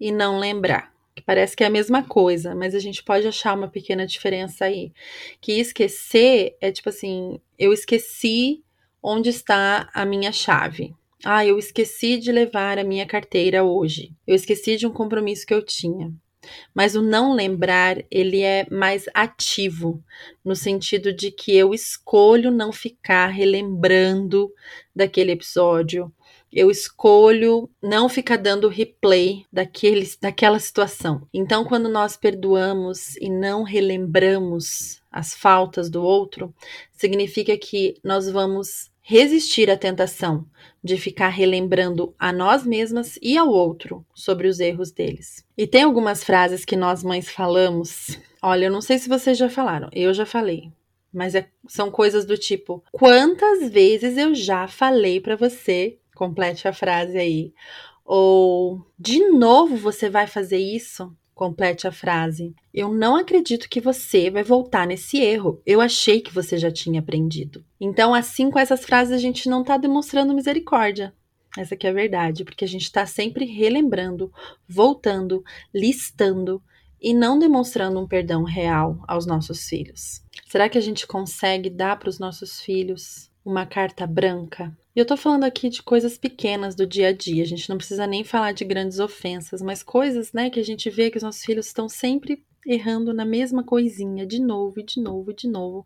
e 0.00 0.10
não 0.10 0.38
lembrar. 0.38 0.92
Parece 1.24 1.56
que 1.56 1.62
é 1.62 1.66
a 1.66 1.70
mesma 1.70 2.02
coisa, 2.02 2.54
mas 2.54 2.74
a 2.74 2.78
gente 2.78 3.02
pode 3.02 3.26
achar 3.26 3.56
uma 3.56 3.68
pequena 3.68 4.06
diferença 4.06 4.64
aí. 4.64 4.92
Que 5.40 5.60
esquecer 5.60 6.56
é 6.60 6.72
tipo 6.72 6.88
assim, 6.88 7.40
eu 7.58 7.72
esqueci 7.72 8.62
onde 9.02 9.30
está 9.30 9.88
a 9.94 10.04
minha 10.04 10.32
chave. 10.32 10.94
Ah, 11.24 11.44
eu 11.46 11.58
esqueci 11.58 12.18
de 12.18 12.30
levar 12.30 12.78
a 12.78 12.84
minha 12.84 13.06
carteira 13.06 13.64
hoje. 13.64 14.12
Eu 14.26 14.34
esqueci 14.34 14.76
de 14.76 14.86
um 14.86 14.92
compromisso 14.92 15.46
que 15.46 15.54
eu 15.54 15.64
tinha. 15.64 16.12
Mas 16.74 16.94
o 16.94 17.00
não 17.00 17.32
lembrar, 17.32 17.96
ele 18.10 18.42
é 18.42 18.66
mais 18.70 19.06
ativo, 19.14 20.04
no 20.44 20.54
sentido 20.54 21.14
de 21.14 21.30
que 21.30 21.56
eu 21.56 21.72
escolho 21.72 22.50
não 22.50 22.70
ficar 22.70 23.28
relembrando 23.28 24.52
daquele 24.94 25.32
episódio. 25.32 26.12
Eu 26.52 26.70
escolho 26.70 27.70
não 27.82 28.08
ficar 28.08 28.36
dando 28.36 28.68
replay 28.68 29.46
daquele, 29.50 30.06
daquela 30.20 30.58
situação. 30.58 31.26
Então, 31.32 31.64
quando 31.64 31.88
nós 31.88 32.18
perdoamos 32.18 33.16
e 33.16 33.30
não 33.30 33.62
relembramos 33.62 35.02
as 35.14 35.32
faltas 35.32 35.88
do 35.88 36.02
outro, 36.02 36.52
significa 36.92 37.56
que 37.56 37.96
nós 38.02 38.28
vamos 38.28 38.90
resistir 39.00 39.70
à 39.70 39.76
tentação 39.76 40.44
de 40.82 40.96
ficar 40.96 41.28
relembrando 41.28 42.12
a 42.18 42.32
nós 42.32 42.66
mesmas 42.66 43.16
e 43.22 43.38
ao 43.38 43.48
outro 43.48 44.04
sobre 44.12 44.48
os 44.48 44.58
erros 44.58 44.90
deles. 44.90 45.44
E 45.56 45.68
tem 45.68 45.84
algumas 45.84 46.24
frases 46.24 46.64
que 46.64 46.74
nós 46.74 47.04
mães 47.04 47.30
falamos. 47.30 48.18
Olha, 48.42 48.64
eu 48.66 48.72
não 48.72 48.80
sei 48.80 48.98
se 48.98 49.08
vocês 49.08 49.38
já 49.38 49.48
falaram, 49.48 49.88
eu 49.92 50.12
já 50.12 50.26
falei. 50.26 50.72
Mas 51.12 51.36
é, 51.36 51.46
são 51.68 51.92
coisas 51.92 52.24
do 52.24 52.36
tipo: 52.36 52.82
quantas 52.90 53.70
vezes 53.70 54.16
eu 54.16 54.34
já 54.34 54.66
falei 54.66 55.20
para 55.20 55.36
você? 55.36 55.96
Complete 56.16 56.66
a 56.66 56.72
frase 56.72 57.16
aí. 57.16 57.54
Ou 58.04 58.84
de 58.98 59.28
novo 59.28 59.76
você 59.76 60.10
vai 60.10 60.26
fazer 60.26 60.58
isso? 60.58 61.14
Complete 61.34 61.88
a 61.88 61.92
frase. 61.92 62.54
Eu 62.72 62.94
não 62.94 63.16
acredito 63.16 63.68
que 63.68 63.80
você 63.80 64.30
vai 64.30 64.44
voltar 64.44 64.86
nesse 64.86 65.18
erro. 65.18 65.60
Eu 65.66 65.80
achei 65.80 66.20
que 66.20 66.32
você 66.32 66.56
já 66.56 66.70
tinha 66.70 67.00
aprendido. 67.00 67.64
Então, 67.80 68.14
assim, 68.14 68.50
com 68.50 68.58
essas 68.58 68.84
frases, 68.84 69.12
a 69.12 69.18
gente 69.18 69.48
não 69.48 69.62
está 69.62 69.76
demonstrando 69.76 70.32
misericórdia. 70.32 71.12
Essa 71.58 71.74
aqui 71.74 71.86
é 71.86 71.90
a 71.90 71.94
verdade, 71.94 72.44
porque 72.44 72.64
a 72.64 72.68
gente 72.68 72.82
está 72.82 73.04
sempre 73.06 73.44
relembrando, 73.44 74.32
voltando, 74.68 75.44
listando 75.72 76.62
e 77.00 77.12
não 77.12 77.38
demonstrando 77.38 78.00
um 78.00 78.08
perdão 78.08 78.44
real 78.44 79.02
aos 79.06 79.26
nossos 79.26 79.68
filhos. 79.68 80.22
Será 80.46 80.68
que 80.68 80.78
a 80.78 80.80
gente 80.80 81.06
consegue 81.06 81.68
dar 81.68 81.98
para 81.98 82.08
os 82.08 82.18
nossos 82.18 82.60
filhos 82.60 83.30
uma 83.44 83.66
carta 83.66 84.06
branca? 84.06 84.76
E 84.94 85.00
eu 85.00 85.04
tô 85.04 85.16
falando 85.16 85.42
aqui 85.42 85.68
de 85.68 85.82
coisas 85.82 86.16
pequenas 86.16 86.76
do 86.76 86.86
dia 86.86 87.08
a 87.08 87.12
dia. 87.12 87.42
A 87.42 87.46
gente 87.46 87.68
não 87.68 87.76
precisa 87.76 88.06
nem 88.06 88.22
falar 88.22 88.52
de 88.52 88.64
grandes 88.64 89.00
ofensas, 89.00 89.60
mas 89.60 89.82
coisas, 89.82 90.32
né, 90.32 90.48
que 90.50 90.60
a 90.60 90.64
gente 90.64 90.88
vê 90.88 91.10
que 91.10 91.16
os 91.16 91.22
nossos 91.22 91.44
filhos 91.44 91.66
estão 91.66 91.88
sempre 91.88 92.44
errando 92.64 93.12
na 93.12 93.24
mesma 93.24 93.64
coisinha, 93.64 94.24
de 94.24 94.40
novo 94.40 94.78
e 94.78 94.84
de 94.84 95.00
novo 95.00 95.32
e 95.32 95.34
de 95.34 95.48
novo. 95.48 95.84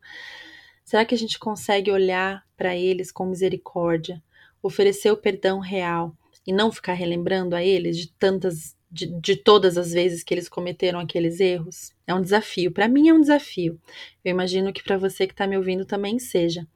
Será 0.84 1.06
que 1.06 1.14
a 1.14 1.18
gente 1.18 1.38
consegue 1.38 1.90
olhar 1.90 2.46
para 2.54 2.76
eles 2.76 3.10
com 3.10 3.24
misericórdia, 3.24 4.22
oferecer 4.62 5.10
o 5.10 5.16
perdão 5.16 5.58
real 5.58 6.14
e 6.46 6.52
não 6.52 6.70
ficar 6.70 6.92
relembrando 6.92 7.56
a 7.56 7.62
eles 7.62 7.96
de 7.96 8.12
tantas 8.12 8.76
de, 8.90 9.06
de 9.20 9.36
todas 9.36 9.76
as 9.76 9.92
vezes 9.92 10.22
que 10.22 10.32
eles 10.32 10.48
cometeram 10.48 10.98
aqueles 10.98 11.40
erros? 11.40 11.92
É 12.06 12.14
um 12.14 12.22
desafio. 12.22 12.72
Para 12.72 12.88
mim 12.88 13.08
é 13.08 13.14
um 13.14 13.20
desafio. 13.20 13.78
Eu 14.24 14.30
imagino 14.30 14.72
que 14.72 14.82
para 14.82 14.96
você 14.96 15.26
que 15.26 15.32
está 15.32 15.46
me 15.46 15.56
ouvindo 15.56 15.84
também 15.84 16.18
seja. 16.18 16.66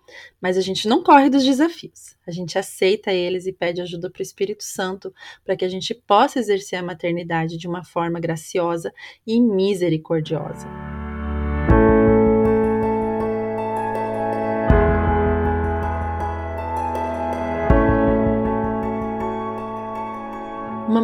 Mas 0.41 0.59
a 0.59 0.61
gente 0.61 0.87
não 0.87 1.03
corre 1.03 1.31
dos 1.31 1.45
desafios. 1.45 2.17
A 2.27 2.31
gente 2.31 2.59
aceita 2.59 3.13
eles 3.13 3.47
e 3.47 3.53
pede 3.53 3.81
ajuda 3.81 4.11
para 4.11 4.21
o 4.21 4.23
Espírito 4.23 4.63
Santo 4.63 5.13
para 5.45 5.57
que 5.57 5.65
a 5.65 5.69
gente 5.69 5.95
possa 5.95 6.39
exercer 6.39 6.79
a 6.79 6.83
maternidade 6.83 7.57
de 7.57 7.67
uma 7.67 7.83
forma 7.83 8.21
graciosa 8.21 8.93
e 9.27 9.41
misericordiosa. 9.41 10.92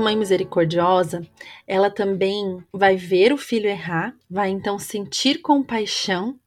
Mãe 0.08 0.16
misericordiosa, 0.16 1.20
ela 1.66 1.90
também 1.90 2.64
vai 2.72 2.96
ver 2.96 3.30
o 3.30 3.36
filho 3.36 3.68
errar, 3.68 4.16
vai 4.30 4.48
então 4.48 4.78
sentir 4.78 5.42
compaixão 5.42 6.38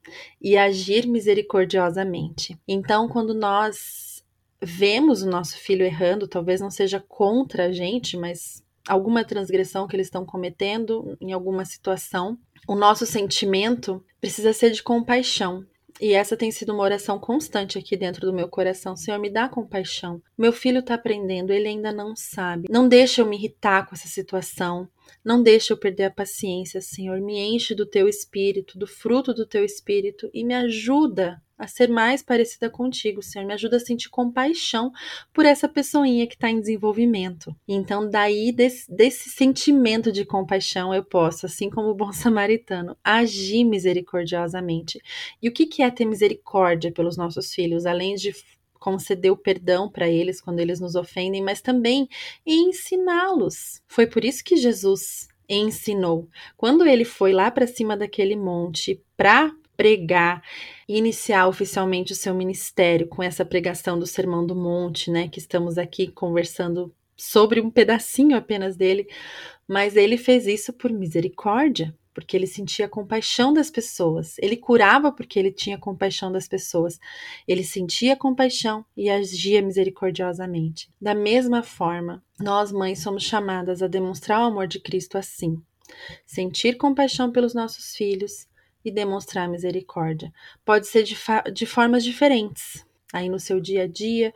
e 0.41 0.57
agir 0.57 1.05
misericordiosamente. 1.05 2.59
Então, 2.67 3.07
quando 3.07 3.35
nós 3.35 4.23
vemos 4.59 5.21
o 5.21 5.29
nosso 5.29 5.57
filho 5.57 5.85
errando, 5.85 6.27
talvez 6.27 6.59
não 6.59 6.71
seja 6.71 6.99
contra 7.07 7.65
a 7.65 7.71
gente, 7.71 8.17
mas 8.17 8.63
alguma 8.87 9.23
transgressão 9.23 9.87
que 9.87 9.95
eles 9.95 10.07
estão 10.07 10.25
cometendo 10.25 11.15
em 11.21 11.31
alguma 11.31 11.63
situação, 11.63 12.39
o 12.67 12.75
nosso 12.75 13.05
sentimento 13.05 14.03
precisa 14.19 14.53
ser 14.53 14.71
de 14.71 14.81
compaixão. 14.81 15.63
E 15.99 16.13
essa 16.13 16.37
tem 16.37 16.51
sido 16.51 16.73
uma 16.73 16.83
oração 16.83 17.19
constante 17.19 17.77
aqui 17.77 17.97
dentro 17.97 18.25
do 18.25 18.33
meu 18.33 18.47
coração. 18.47 18.95
Senhor, 18.95 19.19
me 19.19 19.29
dá 19.29 19.49
compaixão. 19.49 20.21
Meu 20.37 20.51
filho 20.51 20.79
está 20.79 20.95
aprendendo, 20.95 21.51
ele 21.51 21.67
ainda 21.67 21.91
não 21.91 22.15
sabe. 22.15 22.67
Não 22.69 22.87
deixa 22.87 23.21
eu 23.21 23.25
me 23.25 23.35
irritar 23.35 23.87
com 23.87 23.95
essa 23.95 24.07
situação. 24.07 24.87
Não 25.23 25.41
deixa 25.41 25.73
eu 25.73 25.77
perder 25.77 26.05
a 26.05 26.11
paciência, 26.11 26.81
Senhor. 26.81 27.19
Me 27.21 27.39
enche 27.39 27.75
do 27.75 27.85
teu 27.85 28.07
espírito, 28.07 28.77
do 28.77 28.87
fruto 28.87 29.33
do 29.33 29.45
teu 29.45 29.63
espírito 29.63 30.29
e 30.33 30.43
me 30.43 30.53
ajuda 30.53 31.41
a 31.61 31.67
ser 31.67 31.87
mais 31.87 32.23
parecida 32.23 32.71
contigo, 32.71 33.21
Senhor. 33.21 33.45
Me 33.45 33.53
ajuda 33.53 33.77
a 33.77 33.79
sentir 33.79 34.09
compaixão 34.09 34.91
por 35.31 35.45
essa 35.45 35.69
pessoinha 35.69 36.25
que 36.25 36.33
está 36.33 36.49
em 36.49 36.59
desenvolvimento. 36.59 37.55
Então, 37.67 38.09
daí, 38.09 38.51
desse, 38.51 38.91
desse, 38.91 39.29
sentimento 39.29 40.11
de 40.11 40.25
compaixão, 40.25 40.91
eu 40.91 41.03
posso, 41.03 41.45
assim 41.45 41.69
como 41.69 41.89
o 41.89 41.95
bom 41.95 42.11
samaritano, 42.11 42.97
agir 43.03 43.63
misericordiosamente. 43.63 44.99
E 45.39 45.47
o 45.47 45.51
que, 45.51 45.67
que 45.67 45.83
é 45.83 45.91
ter 45.91 46.05
misericórdia 46.05 46.91
pelos 46.91 47.15
nossos 47.15 47.53
filhos, 47.53 47.85
além 47.85 48.15
de 48.15 48.33
conceder 48.81 49.31
o 49.31 49.37
perdão 49.37 49.87
para 49.87 50.09
eles 50.09 50.41
quando 50.41 50.59
eles 50.59 50.79
nos 50.79 50.95
ofendem, 50.95 51.41
mas 51.41 51.61
também 51.61 52.09
ensiná-los. 52.43 53.79
Foi 53.87 54.07
por 54.07 54.25
isso 54.25 54.43
que 54.43 54.57
Jesus 54.57 55.29
ensinou. 55.47 56.27
Quando 56.57 56.85
ele 56.87 57.05
foi 57.05 57.31
lá 57.31 57.51
para 57.51 57.67
cima 57.67 57.95
daquele 57.95 58.35
monte 58.35 58.99
para 59.15 59.53
pregar 59.77 60.43
e 60.89 60.97
iniciar 60.97 61.47
oficialmente 61.47 62.11
o 62.11 62.15
seu 62.15 62.33
ministério 62.33 63.07
com 63.07 63.21
essa 63.21 63.45
pregação 63.45 63.99
do 63.99 64.07
Sermão 64.07 64.45
do 64.45 64.55
Monte, 64.55 65.11
né, 65.11 65.27
que 65.27 65.39
estamos 65.39 65.77
aqui 65.77 66.07
conversando 66.07 66.93
sobre 67.15 67.61
um 67.61 67.69
pedacinho 67.69 68.35
apenas 68.35 68.75
dele, 68.75 69.07
mas 69.67 69.95
ele 69.95 70.17
fez 70.17 70.47
isso 70.47 70.73
por 70.73 70.91
misericórdia, 70.91 71.95
porque 72.13 72.35
ele 72.35 72.47
sentia 72.47 72.87
compaixão 72.87 73.53
das 73.53 73.69
pessoas. 73.69 74.35
Ele 74.39 74.57
curava 74.57 75.11
porque 75.11 75.39
ele 75.39 75.51
tinha 75.51 75.77
compaixão 75.77 76.31
das 76.31 76.47
pessoas. 76.47 76.99
Ele 77.47 77.63
sentia 77.63 78.15
compaixão 78.15 78.85
e 78.95 79.09
agia 79.09 79.61
misericordiosamente. 79.61 80.89
Da 80.99 81.15
mesma 81.15 81.63
forma, 81.63 82.23
nós 82.39 82.71
mães 82.71 82.99
somos 82.99 83.23
chamadas 83.23 83.81
a 83.81 83.87
demonstrar 83.87 84.41
o 84.41 84.45
amor 84.45 84.67
de 84.67 84.79
Cristo 84.79 85.17
assim. 85.17 85.61
Sentir 86.25 86.77
compaixão 86.77 87.31
pelos 87.31 87.53
nossos 87.53 87.95
filhos 87.95 88.47
e 88.83 88.91
demonstrar 88.91 89.47
misericórdia. 89.47 90.33
Pode 90.65 90.87
ser 90.87 91.03
de, 91.03 91.15
de 91.53 91.65
formas 91.65 92.03
diferentes. 92.03 92.85
Aí 93.13 93.29
no 93.29 93.39
seu 93.39 93.59
dia 93.59 93.83
a 93.83 93.87
dia, 93.87 94.33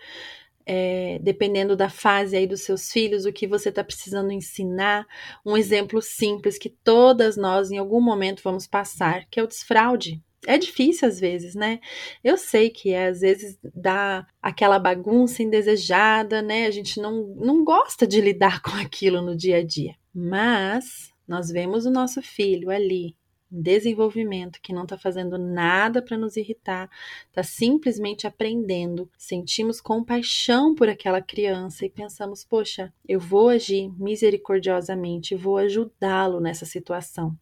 é, 0.66 1.20
dependendo 1.22 1.76
da 1.76 1.90
fase 1.90 2.36
aí 2.36 2.48
dos 2.48 2.62
seus 2.62 2.92
filhos, 2.92 3.26
o 3.26 3.32
que 3.32 3.48
você 3.48 3.70
está 3.70 3.84
precisando 3.84 4.32
ensinar. 4.32 5.06
Um 5.46 5.56
exemplo 5.56 6.02
simples 6.02 6.58
que 6.58 6.70
todas 6.70 7.38
nós 7.38 7.72
em 7.72 7.78
algum 7.78 8.02
momento 8.02 8.42
vamos 8.44 8.66
passar, 8.66 9.26
que 9.30 9.40
é 9.40 9.44
o 9.44 9.48
desfraude. 9.48 10.22
É 10.48 10.58
difícil 10.58 11.08
às 11.08 11.20
vezes, 11.20 11.56
né? 11.56 11.80
Eu 12.24 12.38
sei 12.38 12.70
que 12.70 12.92
é, 12.92 13.08
às 13.08 13.22
vezes 13.22 13.58
dá 13.74 14.28
aquela 14.42 14.78
bagunça 14.78 15.42
indesejada, 15.42 16.42
né? 16.42 16.68
A 16.68 16.72
gente 16.72 17.00
não, 17.00 17.36
não 17.36 17.64
gosta 17.64 18.06
de 18.06 18.22
lidar 18.22 18.62
com 18.64 18.72
aquilo 18.72 19.22
no 19.22 19.36
dia 19.36 19.58
a 19.58 19.64
dia. 19.64 19.96
Mas 20.14 21.12
nós 21.28 21.50
vemos 21.50 21.86
o 21.86 21.92
nosso 21.92 22.22
filho 22.22 22.70
ali 22.70 23.16
desenvolvimento, 23.50 24.60
que 24.62 24.74
não 24.74 24.84
está 24.84 24.98
fazendo 24.98 25.38
nada 25.38 26.02
para 26.02 26.18
nos 26.18 26.36
irritar, 26.38 26.90
está 27.28 27.44
simplesmente 27.44 28.28
aprendendo. 28.28 29.10
Sentimos 29.18 29.80
compaixão 29.80 30.74
por 30.76 30.90
aquela 30.90 31.22
criança 31.22 31.86
e 31.86 31.90
pensamos: 31.90 32.44
poxa, 32.44 32.94
eu 33.08 33.20
vou 33.20 33.50
agir 33.50 33.92
misericordiosamente, 33.98 35.36
vou 35.36 35.58
ajudá-lo 35.58 36.40
nessa 36.40 36.66
situação. 36.66 37.38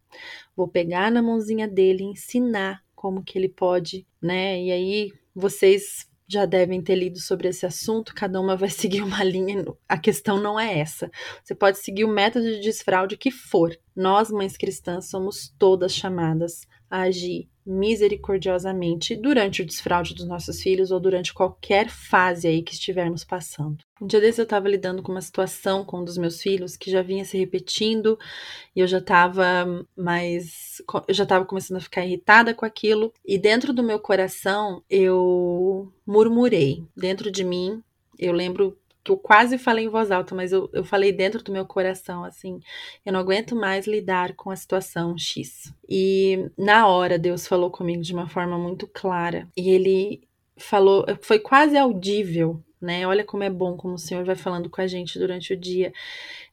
Vou 0.56 0.68
pegar 0.68 1.12
na 1.12 1.22
mãozinha 1.22 1.68
dele 1.68 2.04
e 2.04 2.08
ensinar 2.08 2.84
como 2.96 3.24
que 3.24 3.38
ele 3.38 3.50
pode, 3.50 4.06
né? 4.22 4.62
E 4.62 4.72
aí 4.72 5.12
vocês 5.36 6.08
já 6.34 6.46
devem 6.46 6.82
ter 6.82 6.96
lido 6.96 7.20
sobre 7.20 7.48
esse 7.48 7.66
assunto, 7.66 8.14
cada 8.14 8.42
uma 8.42 8.56
vai 8.58 8.70
seguir 8.72 9.02
uma 9.02 9.24
linha. 9.24 9.64
A 9.88 9.98
questão 9.98 10.40
não 10.40 10.60
é 10.60 10.80
essa. 10.80 11.10
Você 11.44 11.56
pode 11.56 11.78
seguir 11.80 12.04
o 12.04 12.14
método 12.14 12.46
de 12.46 12.60
desfraude 12.60 13.18
que 13.18 13.32
for. 13.32 13.78
Nós, 13.96 14.30
mães 14.30 14.58
cristãs, 14.58 15.10
somos 15.10 15.54
todas 15.58 15.94
chamadas 15.94 16.62
a 16.90 17.02
agir 17.02 17.50
misericordiosamente 17.66 19.16
durante 19.16 19.62
o 19.62 19.66
desfraude 19.66 20.14
dos 20.14 20.28
nossos 20.28 20.62
filhos 20.62 20.92
ou 20.92 21.00
durante 21.00 21.34
qualquer 21.34 21.90
fase 21.90 22.48
aí 22.48 22.62
que 22.62 22.74
estivermos 22.74 23.24
passando. 23.24 23.78
Um 24.02 24.08
dia 24.08 24.20
desse 24.20 24.42
eu 24.42 24.44
estava 24.44 24.68
lidando 24.68 25.02
com 25.02 25.12
uma 25.12 25.22
situação 25.22 25.86
com 25.86 26.02
um 26.02 26.04
dos 26.04 26.18
meus 26.18 26.42
filhos 26.42 26.76
que 26.76 26.92
já 26.92 27.02
vinha 27.02 27.24
se 27.24 27.38
repetindo 27.38 28.20
e 28.76 28.82
eu 28.82 28.88
já 28.88 28.98
estava 28.98 29.86
mais 29.96 30.82
eu 31.08 31.14
já 31.14 31.24
estava 31.24 31.46
começando 31.46 31.78
a 31.78 31.82
ficar 31.82 32.06
irritada 32.06 32.54
com 32.54 32.66
aquilo 32.66 33.14
e 33.26 33.38
dentro 33.38 33.72
do 33.72 33.84
meu 33.84 34.00
coração 34.00 34.84
eu 34.90 35.92
murmurei 36.06 36.84
dentro 36.98 37.32
de 37.32 37.44
mim 37.44 37.82
eu 38.20 38.34
lembro 38.34 38.78
que 39.04 39.12
eu 39.12 39.18
quase 39.18 39.58
falei 39.58 39.86
em 39.86 39.90
voz 39.90 40.12
alta, 40.12 40.34
mas 40.34 40.52
eu, 40.52 40.70
eu 40.74 40.84
falei 40.84 41.12
dentro 41.12 41.44
do 41.44 41.52
meu 41.52 41.66
coração, 41.66 42.24
assim, 42.24 42.60
eu 43.06 43.12
não 43.12 43.20
aguento 43.20 43.56
mais 43.56 43.86
lidar 43.86 44.34
com 44.36 44.50
a 44.50 44.56
situação 44.56 45.18
X. 45.18 45.74
E 45.90 46.50
na 46.58 46.88
hora 46.88 47.20
Deus 47.20 47.46
falou 47.46 47.70
comigo 47.70 48.02
de 48.02 48.14
uma 48.14 48.30
forma 48.30 48.58
muito 48.58 48.88
clara, 48.88 49.48
e 49.58 49.70
ele 49.70 50.28
falou, 50.58 51.06
foi 51.22 51.40
quase 51.40 51.78
audível, 51.78 52.64
né? 52.84 53.08
Olha 53.08 53.24
como 53.24 53.44
é 53.44 53.50
bom 53.50 53.78
como 53.78 53.94
o 53.96 53.98
Senhor 53.98 54.26
vai 54.26 54.36
falando 54.36 54.70
com 54.70 54.82
a 54.82 54.88
gente 54.88 55.18
durante 55.18 55.54
o 55.54 55.58
dia. 55.58 55.94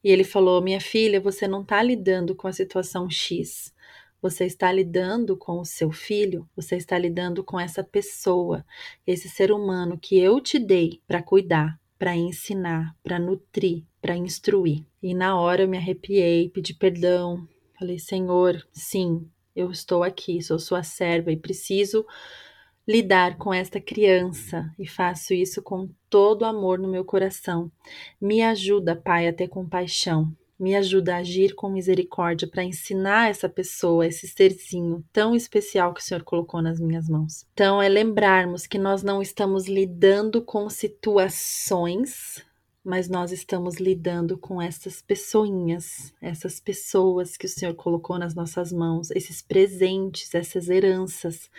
E 0.03 0.11
ele 0.11 0.25
falou: 0.25 0.63
"Minha 0.63 0.81
filha, 0.81 1.21
você 1.21 1.49
não 1.49 1.63
está 1.63 1.83
lidando 1.83 2.35
com 2.37 2.47
a 2.47 2.53
situação 2.53 3.11
X. 3.11 3.75
Você 4.23 4.45
está 4.45 4.71
lidando 4.71 5.37
com 5.37 5.61
o 5.61 5.65
seu 5.65 5.91
filho, 5.91 6.47
você 6.55 6.77
está 6.77 6.99
lidando 6.99 7.43
com 7.43 7.59
essa 7.59 7.83
pessoa, 7.83 8.65
esse 9.07 9.31
ser 9.31 9.51
humano 9.51 9.99
que 9.99 10.19
eu 10.19 10.41
te 10.41 10.59
dei 10.59 11.01
para 11.09 11.23
cuidar, 11.23 11.80
para 12.01 12.17
ensinar, 12.17 12.97
para 13.03 13.19
nutrir, 13.19 13.85
para 14.01 14.17
instruir. 14.17 14.87
E 15.03 15.13
na 15.13 15.39
hora 15.39 15.65
eu 15.65 15.69
me 15.69 15.77
arrepiei, 15.77 16.49
pedi 16.49 16.73
perdão, 16.73 17.47
falei: 17.79 17.99
Senhor, 17.99 18.67
sim, 18.73 19.29
eu 19.55 19.71
estou 19.71 20.03
aqui, 20.03 20.41
sou 20.41 20.59
sua 20.59 20.83
serva 20.83 21.31
e 21.31 21.37
preciso 21.37 22.07
lidar 22.89 23.37
com 23.37 23.53
esta 23.53 23.79
criança 23.79 24.75
e 24.79 24.89
faço 24.89 25.35
isso 25.35 25.63
com 25.63 25.91
todo 26.09 26.47
amor 26.47 26.79
no 26.79 26.89
meu 26.89 27.05
coração. 27.05 27.71
Me 28.19 28.43
ajuda, 28.43 28.97
Pai, 28.97 29.29
a 29.29 29.33
ter 29.33 29.49
compaixão. 29.49 30.35
Me 30.61 30.77
ajuda 30.77 31.15
a 31.15 31.19
agir 31.19 31.55
com 31.55 31.71
misericórdia 31.71 32.47
para 32.47 32.63
ensinar 32.63 33.31
essa 33.31 33.49
pessoa, 33.49 34.07
esse 34.07 34.29
serzinho 34.29 35.03
tão 35.11 35.35
especial 35.35 35.95
que 35.95 36.01
o 36.01 36.05
Senhor 36.05 36.23
colocou 36.23 36.61
nas 36.61 36.79
minhas 36.79 37.09
mãos. 37.09 37.47
Então, 37.55 37.81
é 37.81 37.89
lembrarmos 37.89 38.67
que 38.67 38.79
nós 38.79 39.03
não 39.03 39.23
estamos 39.23 39.67
lidando 39.67 40.43
com 40.43 40.69
situações 40.69 42.45
mas 42.85 43.09
nós 43.09 43.31
estamos 43.31 43.77
lidando 43.77 44.39
com 44.39 44.61
essas 44.61 45.03
pessoinhas, 45.03 46.15
essas 46.21 46.59
pessoas 46.59 47.37
que 47.37 47.47
o 47.47 47.49
Senhor 47.49 47.75
colocou 47.75 48.19
nas 48.19 48.35
nossas 48.35 48.73
mãos, 48.73 49.11
esses 49.11 49.43
presentes, 49.43 50.35
essas 50.35 50.69
heranças 50.69 51.51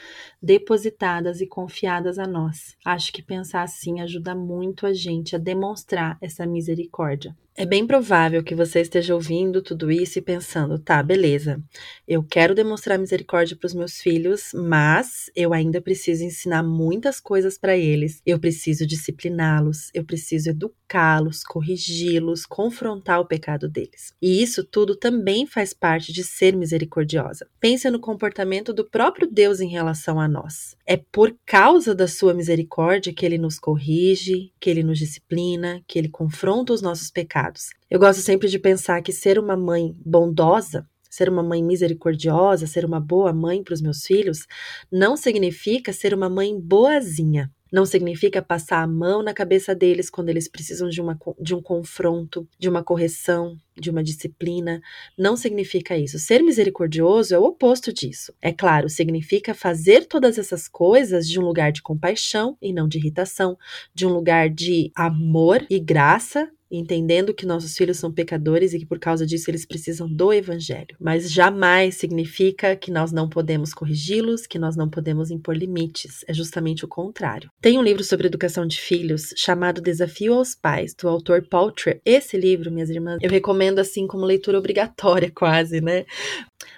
depositadas 0.41 1.39
e 1.39 1.45
confiadas 1.45 2.17
a 2.17 2.25
nós. 2.25 2.75
Acho 2.83 3.13
que 3.13 3.21
pensar 3.21 3.61
assim 3.61 4.01
ajuda 4.01 4.33
muito 4.33 4.85
a 4.87 4.93
gente 4.93 5.35
a 5.35 5.39
demonstrar 5.39 6.17
essa 6.19 6.45
misericórdia. 6.45 7.37
É 7.53 7.65
bem 7.65 7.85
provável 7.85 8.41
que 8.41 8.55
você 8.55 8.79
esteja 8.79 9.13
ouvindo 9.13 9.61
tudo 9.61 9.91
isso 9.91 10.17
e 10.17 10.21
pensando, 10.21 10.79
tá, 10.79 11.03
beleza, 11.03 11.61
eu 12.07 12.23
quero 12.23 12.55
demonstrar 12.55 12.97
misericórdia 12.97 13.57
para 13.57 13.67
os 13.67 13.73
meus 13.73 13.99
filhos, 13.99 14.51
mas 14.53 15.29
eu 15.35 15.53
ainda 15.53 15.81
preciso 15.81 16.23
ensinar 16.23 16.63
muitas 16.63 17.19
coisas 17.19 17.57
para 17.57 17.75
eles. 17.77 18.21
Eu 18.25 18.39
preciso 18.39 18.87
discipliná-los, 18.87 19.89
eu 19.93 20.05
preciso 20.05 20.49
educá-los, 20.49 21.43
corrigi-los, 21.43 22.45
confrontar 22.45 23.19
o 23.19 23.25
pecado 23.25 23.67
deles. 23.67 24.13
E 24.21 24.41
isso 24.41 24.63
tudo 24.63 24.95
também 24.95 25.45
faz 25.45 25.73
parte 25.73 26.13
de 26.13 26.23
ser 26.23 26.55
misericordiosa. 26.55 27.47
Pensa 27.59 27.91
no 27.91 27.99
comportamento 27.99 28.71
do 28.71 28.85
próprio 28.85 29.29
Deus 29.29 29.59
em 29.59 29.67
relação 29.67 30.21
a 30.21 30.27
nós. 30.27 30.77
É 30.87 30.95
por 30.95 31.35
causa 31.45 31.93
da 31.93 32.07
sua 32.07 32.33
misericórdia 32.33 33.13
que 33.13 33.25
ele 33.25 33.37
nos 33.37 33.59
corrige, 33.59 34.53
que 34.57 34.69
ele 34.69 34.83
nos 34.83 34.97
disciplina, 34.97 35.83
que 35.85 35.99
ele 35.99 36.09
confronta 36.09 36.71
os 36.71 36.81
nossos 36.81 37.11
pecados 37.11 37.40
Eu 37.89 37.99
gosto 37.99 38.21
sempre 38.21 38.47
de 38.47 38.59
pensar 38.59 39.01
que 39.01 39.11
ser 39.11 39.39
uma 39.39 39.57
mãe 39.57 39.95
bondosa, 40.05 40.87
ser 41.09 41.27
uma 41.27 41.43
mãe 41.43 41.61
misericordiosa, 41.61 42.65
ser 42.65 42.85
uma 42.85 42.99
boa 42.99 43.33
mãe 43.33 43.63
para 43.63 43.73
os 43.73 43.81
meus 43.81 44.05
filhos, 44.05 44.47
não 44.91 45.17
significa 45.17 45.91
ser 45.91 46.13
uma 46.13 46.29
mãe 46.29 46.57
boazinha. 46.59 47.51
Não 47.71 47.85
significa 47.85 48.41
passar 48.41 48.83
a 48.83 48.87
mão 48.87 49.23
na 49.23 49.33
cabeça 49.33 49.73
deles 49.73 50.09
quando 50.09 50.27
eles 50.27 50.49
precisam 50.49 50.89
de, 50.89 50.99
uma, 50.99 51.17
de 51.39 51.55
um 51.55 51.61
confronto, 51.61 52.45
de 52.59 52.67
uma 52.67 52.83
correção, 52.83 53.55
de 53.79 53.89
uma 53.89 54.03
disciplina. 54.03 54.81
Não 55.17 55.37
significa 55.37 55.97
isso. 55.97 56.19
Ser 56.19 56.43
misericordioso 56.43 57.33
é 57.33 57.39
o 57.39 57.45
oposto 57.45 57.93
disso. 57.93 58.33
É 58.41 58.51
claro, 58.51 58.89
significa 58.89 59.53
fazer 59.53 60.05
todas 60.05 60.37
essas 60.37 60.67
coisas 60.67 61.25
de 61.25 61.39
um 61.39 61.43
lugar 61.43 61.71
de 61.71 61.81
compaixão 61.81 62.57
e 62.61 62.73
não 62.73 62.89
de 62.89 62.97
irritação, 62.97 63.57
de 63.95 64.05
um 64.05 64.09
lugar 64.09 64.49
de 64.49 64.91
amor 64.93 65.65
e 65.69 65.79
graça 65.79 66.51
entendendo 66.71 67.33
que 67.33 67.45
nossos 67.45 67.75
filhos 67.75 67.97
são 67.97 68.11
pecadores 68.11 68.73
e 68.73 68.79
que 68.79 68.85
por 68.85 68.99
causa 68.99 69.25
disso 69.25 69.49
eles 69.49 69.65
precisam 69.65 70.07
do 70.07 70.31
evangelho. 70.31 70.95
Mas 70.99 71.31
jamais 71.31 71.95
significa 71.95 72.75
que 72.75 72.91
nós 72.91 73.11
não 73.11 73.27
podemos 73.27 73.73
corrigi-los, 73.73 74.47
que 74.47 74.59
nós 74.59 74.75
não 74.75 74.89
podemos 74.89 75.29
impor 75.29 75.55
limites. 75.55 76.23
É 76.27 76.33
justamente 76.33 76.85
o 76.85 76.87
contrário. 76.87 77.49
Tem 77.61 77.77
um 77.77 77.83
livro 77.83 78.03
sobre 78.03 78.27
educação 78.27 78.65
de 78.65 78.79
filhos 78.79 79.33
chamado 79.35 79.81
Desafio 79.81 80.33
aos 80.33 80.55
Pais, 80.55 80.93
do 80.93 81.07
autor 81.07 81.45
Paul 81.47 81.71
Tripp. 81.71 82.01
Esse 82.05 82.37
livro, 82.37 82.71
minhas 82.71 82.89
irmãs, 82.89 83.19
eu 83.21 83.29
recomendo 83.29 83.79
assim 83.79 84.07
como 84.07 84.25
leitura 84.25 84.57
obrigatória 84.57 85.31
quase, 85.35 85.81
né? 85.81 86.05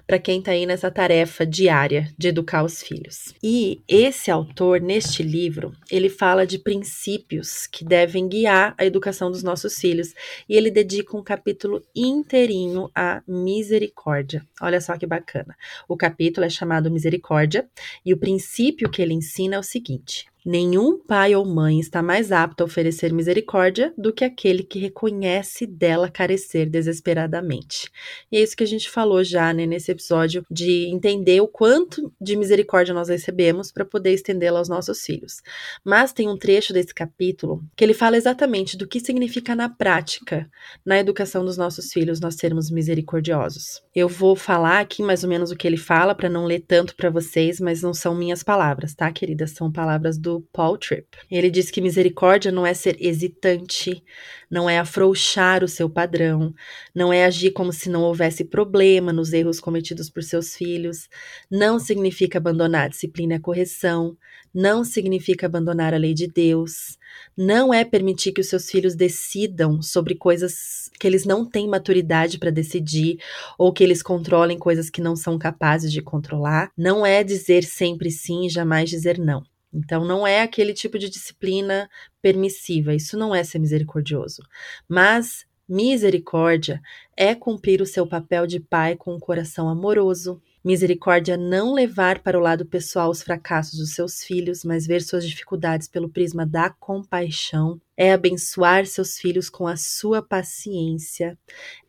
para 0.06 0.20
quem 0.20 0.40
está 0.40 0.52
aí 0.52 0.66
nessa 0.66 0.92
tarefa 0.92 1.46
diária 1.46 2.10
de 2.18 2.28
educar 2.28 2.64
os 2.64 2.82
filhos. 2.82 3.34
E 3.42 3.82
esse 3.88 4.30
autor, 4.30 4.82
neste 4.82 5.24
livro, 5.24 5.74
ele 5.90 6.10
fala 6.10 6.46
de 6.46 6.58
princípios 6.58 7.68
que 7.68 7.86
devem 7.86 8.28
guiar 8.28 8.76
a 8.78 8.86
educação 8.86 9.32
dos 9.32 9.44
nossos 9.44 9.74
filhos 9.84 10.14
e 10.48 10.56
ele 10.56 10.72
dedica 10.72 11.18
um 11.18 11.22
capítulo 11.22 11.84
inteirinho 11.94 12.90
à 12.96 13.22
misericórdia. 13.28 14.42
Olha 14.62 14.80
só 14.80 14.98
que 14.98 15.06
bacana. 15.06 15.58
O 15.90 15.98
capítulo 15.98 16.46
é 16.46 16.50
chamado 16.50 16.90
Misericórdia 16.90 17.68
e 18.06 18.14
o 18.14 18.18
princípio 18.18 18.90
que 18.90 19.02
ele 19.02 19.14
ensina 19.14 19.58
é 19.58 19.60
o 19.60 19.64
seguinte: 19.64 20.26
Nenhum 20.46 21.00
pai 21.00 21.36
ou 21.36 21.46
mãe 21.46 21.80
está 21.80 22.04
mais 22.04 22.32
apto 22.32 22.64
a 22.64 22.66
oferecer 22.66 23.14
misericórdia 23.14 23.94
do 23.98 24.12
que 24.12 24.26
aquele 24.26 24.62
que 24.62 24.78
reconhece 24.78 25.66
dela 25.66 26.10
carecer 26.10 26.70
desesperadamente. 26.70 27.90
E 28.30 28.38
é 28.38 28.44
isso 28.44 28.58
que 28.58 28.64
a 28.64 28.68
gente 28.68 28.90
falou 28.90 29.24
já 29.24 29.54
né, 29.54 29.66
nesse 29.66 29.92
episódio, 29.92 30.46
de 30.52 30.88
entender 30.88 31.40
o 31.40 31.48
quanto 31.48 32.12
de 32.20 32.36
misericórdia 32.36 32.94
nós 32.94 33.08
recebemos 33.08 33.72
para 33.72 33.86
poder 33.86 34.14
estendê-la 34.14 34.60
aos 34.60 34.68
nossos 34.68 35.02
filhos. 35.02 35.42
Mas 35.84 36.12
tem 36.12 36.28
um 36.28 36.38
trecho 36.38 36.74
desse 36.74 36.94
capítulo 36.94 37.64
que 37.76 37.84
ele 37.84 37.94
fala 37.94 38.18
exatamente 38.18 38.76
do 38.76 38.88
que 38.88 39.00
significa 39.00 39.56
na 39.56 39.70
prática, 39.70 40.50
na 40.86 41.00
educação 41.00 41.46
dos 41.46 41.56
nossos 41.56 41.94
filhos, 41.94 42.20
nós 42.20 42.36
sermos 42.36 42.70
misericordiosos. 42.70 43.82
Eu 43.96 44.10
vou 44.10 44.36
falar 44.36 44.80
aqui 44.80 45.02
mais 45.02 45.24
ou 45.24 45.30
menos 45.30 45.52
o 45.52 45.56
que 45.56 45.66
ele 45.66 45.78
fala 45.78 46.14
para 46.14 46.30
não 46.30 46.46
ler 46.46 46.66
tanto 46.68 46.96
para 46.96 47.10
vocês, 47.10 47.62
mas 47.62 47.82
não 47.82 47.94
são 47.94 48.14
minhas 48.14 48.44
palavras, 48.44 48.94
tá, 48.94 49.10
queridas? 49.12 49.52
São 49.52 49.72
palavras 49.72 50.18
do 50.18 50.33
Paul 50.52 50.78
Tripp. 50.78 51.18
Ele 51.30 51.50
diz 51.50 51.70
que 51.70 51.82
misericórdia 51.82 52.52
não 52.52 52.66
é 52.66 52.74
ser 52.74 52.98
hesitante, 53.00 54.04
não 54.50 54.70
é 54.70 54.78
afrouxar 54.78 55.64
o 55.64 55.68
seu 55.68 55.90
padrão, 55.90 56.54
não 56.94 57.12
é 57.12 57.26
agir 57.26 57.52
como 57.52 57.74
se 57.74 57.90
não 57.90 58.04
houvesse 58.04 58.44
problema 58.44 59.12
nos 59.12 59.34
erros 59.34 59.60
cometidos 59.60 60.10
por 60.10 60.24
seus 60.24 60.56
filhos, 60.56 61.10
não 61.50 61.80
significa 61.80 62.38
abandonar 62.38 62.86
a 62.86 62.90
disciplina 62.90 63.34
e 63.34 63.38
a 63.38 63.42
correção, 63.42 64.18
não 64.54 64.84
significa 64.84 65.48
abandonar 65.48 65.94
a 65.94 65.98
lei 65.98 66.14
de 66.14 66.28
Deus, 66.28 66.98
não 67.36 67.74
é 67.74 67.84
permitir 67.84 68.32
que 68.32 68.42
os 68.42 68.48
seus 68.48 68.70
filhos 68.70 68.96
decidam 68.96 69.82
sobre 69.82 70.16
coisas 70.16 70.92
que 71.00 71.08
eles 71.08 71.26
não 71.26 71.46
têm 71.46 71.68
maturidade 71.68 72.38
para 72.38 72.52
decidir 72.52 73.18
ou 73.58 73.74
que 73.74 73.84
eles 73.84 74.04
controlem 74.04 74.58
coisas 74.58 74.90
que 74.90 75.02
não 75.02 75.16
são 75.16 75.38
capazes 75.38 75.92
de 75.92 76.02
controlar, 76.02 76.72
não 76.78 77.06
é 77.06 77.24
dizer 77.24 77.64
sempre 77.64 78.12
sim 78.12 78.46
e 78.46 78.50
jamais 78.50 78.90
dizer 78.90 79.18
não. 79.18 79.44
Então, 79.74 80.06
não 80.06 80.26
é 80.26 80.42
aquele 80.42 80.74
tipo 80.74 81.00
de 81.00 81.10
disciplina 81.10 81.90
permissiva, 82.22 82.94
isso 82.94 83.18
não 83.18 83.34
é 83.34 83.44
ser 83.44 83.60
misericordioso. 83.60 84.44
Mas 84.88 85.46
misericórdia 85.68 86.82
é 87.16 87.34
cumprir 87.34 87.82
o 87.82 87.86
seu 87.86 88.06
papel 88.06 88.46
de 88.46 88.60
pai 88.60 88.96
com 88.96 89.16
um 89.16 89.20
coração 89.20 89.68
amoroso. 89.70 90.42
Misericórdia 90.64 91.34
é 91.34 91.38
não 91.38 91.74
levar 91.74 92.20
para 92.20 92.38
o 92.38 92.42
lado 92.42 92.66
pessoal 92.66 93.10
os 93.10 93.22
fracassos 93.22 93.80
dos 93.80 93.94
seus 93.94 94.24
filhos, 94.24 94.64
mas 94.64 94.86
ver 94.86 95.02
suas 95.02 95.28
dificuldades 95.28 95.88
pelo 95.88 96.10
prisma 96.10 96.46
da 96.46 96.70
compaixão. 96.70 97.82
É 97.98 98.14
abençoar 98.14 98.86
seus 98.86 99.18
filhos 99.18 99.50
com 99.50 99.68
a 99.68 99.76
sua 99.76 100.22
paciência 100.22 101.38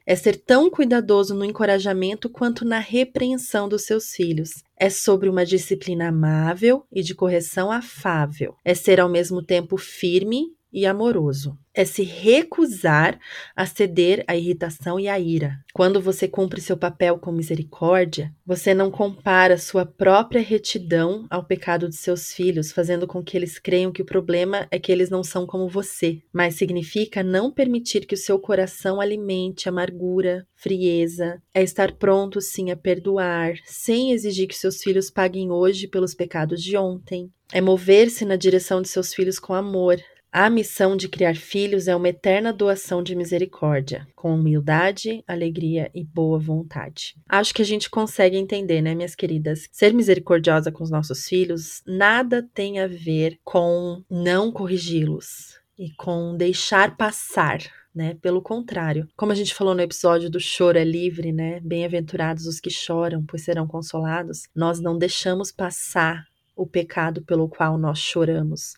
é 0.06 0.14
ser 0.14 0.36
tão 0.36 0.70
cuidadoso 0.70 1.34
no 1.34 1.44
encorajamento 1.44 2.28
quanto 2.28 2.64
na 2.64 2.78
repreensão 2.78 3.68
dos 3.68 3.84
seus 3.84 4.10
filhos. 4.10 4.50
É 4.76 4.90
sobre 4.90 5.28
uma 5.28 5.46
disciplina 5.46 6.08
amável 6.08 6.84
e 6.92 7.02
de 7.02 7.14
correção 7.14 7.70
afável. 7.70 8.54
É 8.64 8.74
ser 8.74 9.00
ao 9.00 9.08
mesmo 9.08 9.42
tempo 9.42 9.76
firme 9.76 10.48
e 10.74 10.84
amoroso 10.84 11.56
é 11.74 11.84
se 11.84 12.04
recusar 12.04 13.18
a 13.56 13.66
ceder 13.66 14.24
à 14.28 14.36
irritação 14.36 15.00
e 15.00 15.08
à 15.08 15.18
ira. 15.18 15.58
Quando 15.72 16.00
você 16.00 16.28
cumpre 16.28 16.60
seu 16.60 16.76
papel 16.76 17.18
com 17.18 17.32
misericórdia, 17.32 18.32
você 18.46 18.72
não 18.72 18.92
compara 18.92 19.58
sua 19.58 19.84
própria 19.84 20.40
retidão 20.40 21.26
ao 21.28 21.44
pecado 21.44 21.88
de 21.88 21.96
seus 21.96 22.32
filhos, 22.32 22.70
fazendo 22.70 23.08
com 23.08 23.22
que 23.22 23.36
eles 23.36 23.58
creiam 23.58 23.90
que 23.90 24.02
o 24.02 24.06
problema 24.06 24.68
é 24.70 24.78
que 24.78 24.92
eles 24.92 25.10
não 25.10 25.24
são 25.24 25.44
como 25.46 25.68
você, 25.68 26.22
mas 26.32 26.54
significa 26.54 27.24
não 27.24 27.50
permitir 27.50 28.06
que 28.06 28.14
o 28.14 28.18
seu 28.18 28.38
coração 28.38 29.00
alimente 29.00 29.68
amargura, 29.68 30.46
frieza, 30.54 31.42
é 31.52 31.62
estar 31.62 31.92
pronto 31.92 32.40
sim 32.40 32.70
a 32.70 32.76
perdoar, 32.76 33.54
sem 33.64 34.12
exigir 34.12 34.46
que 34.46 34.54
seus 34.54 34.80
filhos 34.80 35.10
paguem 35.10 35.50
hoje 35.50 35.88
pelos 35.88 36.14
pecados 36.14 36.62
de 36.62 36.76
ontem. 36.76 37.30
É 37.52 37.60
mover-se 37.60 38.24
na 38.24 38.36
direção 38.36 38.80
de 38.80 38.88
seus 38.88 39.12
filhos 39.12 39.38
com 39.38 39.54
amor, 39.54 39.98
a 40.34 40.50
missão 40.50 40.96
de 40.96 41.08
criar 41.08 41.36
filhos 41.36 41.86
é 41.86 41.94
uma 41.94 42.08
eterna 42.08 42.52
doação 42.52 43.04
de 43.04 43.14
misericórdia, 43.14 44.04
com 44.16 44.34
humildade, 44.34 45.22
alegria 45.28 45.88
e 45.94 46.02
boa 46.02 46.40
vontade. 46.40 47.14
Acho 47.28 47.54
que 47.54 47.62
a 47.62 47.64
gente 47.64 47.88
consegue 47.88 48.36
entender, 48.36 48.82
né, 48.82 48.96
minhas 48.96 49.14
queridas? 49.14 49.68
Ser 49.70 49.94
misericordiosa 49.94 50.72
com 50.72 50.82
os 50.82 50.90
nossos 50.90 51.28
filhos 51.28 51.84
nada 51.86 52.44
tem 52.52 52.80
a 52.80 52.88
ver 52.88 53.38
com 53.44 54.02
não 54.10 54.50
corrigi-los 54.50 55.56
e 55.78 55.92
com 55.92 56.36
deixar 56.36 56.96
passar 56.96 57.60
né? 57.94 58.16
Pelo 58.20 58.42
contrário, 58.42 59.08
como 59.16 59.30
a 59.30 59.36
gente 59.36 59.54
falou 59.54 59.72
no 59.72 59.80
episódio 59.80 60.28
do 60.28 60.40
choro 60.40 60.76
é 60.76 60.82
livre, 60.82 61.30
né? 61.30 61.60
Bem-aventurados 61.60 62.44
os 62.44 62.58
que 62.58 62.68
choram, 62.68 63.24
pois 63.24 63.44
serão 63.44 63.68
consolados. 63.68 64.48
Nós 64.52 64.80
não 64.80 64.98
deixamos 64.98 65.52
passar 65.52 66.24
o 66.56 66.66
pecado 66.66 67.22
pelo 67.22 67.48
qual 67.48 67.76
nós 67.76 67.98
choramos. 67.98 68.76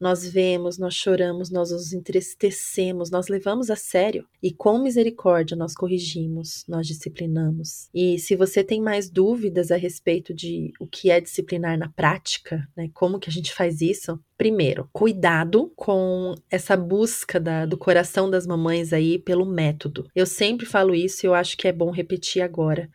Nós 0.00 0.26
vemos, 0.26 0.78
nós 0.78 0.94
choramos, 0.94 1.50
nós 1.50 1.70
nos 1.70 1.92
entristecemos, 1.92 3.10
nós 3.10 3.28
levamos 3.28 3.70
a 3.70 3.76
sério 3.76 4.26
e 4.42 4.52
com 4.52 4.78
misericórdia 4.78 5.56
nós 5.56 5.74
corrigimos, 5.74 6.64
nós 6.68 6.86
disciplinamos. 6.86 7.88
E 7.94 8.18
se 8.18 8.36
você 8.36 8.62
tem 8.62 8.80
mais 8.80 9.08
dúvidas 9.08 9.70
a 9.70 9.76
respeito 9.76 10.34
de 10.34 10.72
o 10.80 10.86
que 10.86 11.10
é 11.10 11.20
disciplinar 11.20 11.78
na 11.78 11.88
prática, 11.88 12.68
né, 12.76 12.90
como 12.92 13.18
que 13.18 13.30
a 13.30 13.32
gente 13.32 13.52
faz 13.52 13.80
isso, 13.80 14.18
Primeiro, 14.36 14.88
cuidado 14.92 15.72
com 15.76 16.34
essa 16.50 16.76
busca 16.76 17.38
da, 17.38 17.64
do 17.64 17.78
coração 17.78 18.28
das 18.28 18.44
mamães 18.44 18.92
aí 18.92 19.16
pelo 19.16 19.46
método. 19.46 20.08
Eu 20.12 20.26
sempre 20.26 20.66
falo 20.66 20.92
isso 20.92 21.24
e 21.24 21.28
eu 21.28 21.34
acho 21.34 21.56
que 21.56 21.68
é 21.68 21.72
bom 21.72 21.92
repetir 21.92 22.42
agora. 22.42 22.90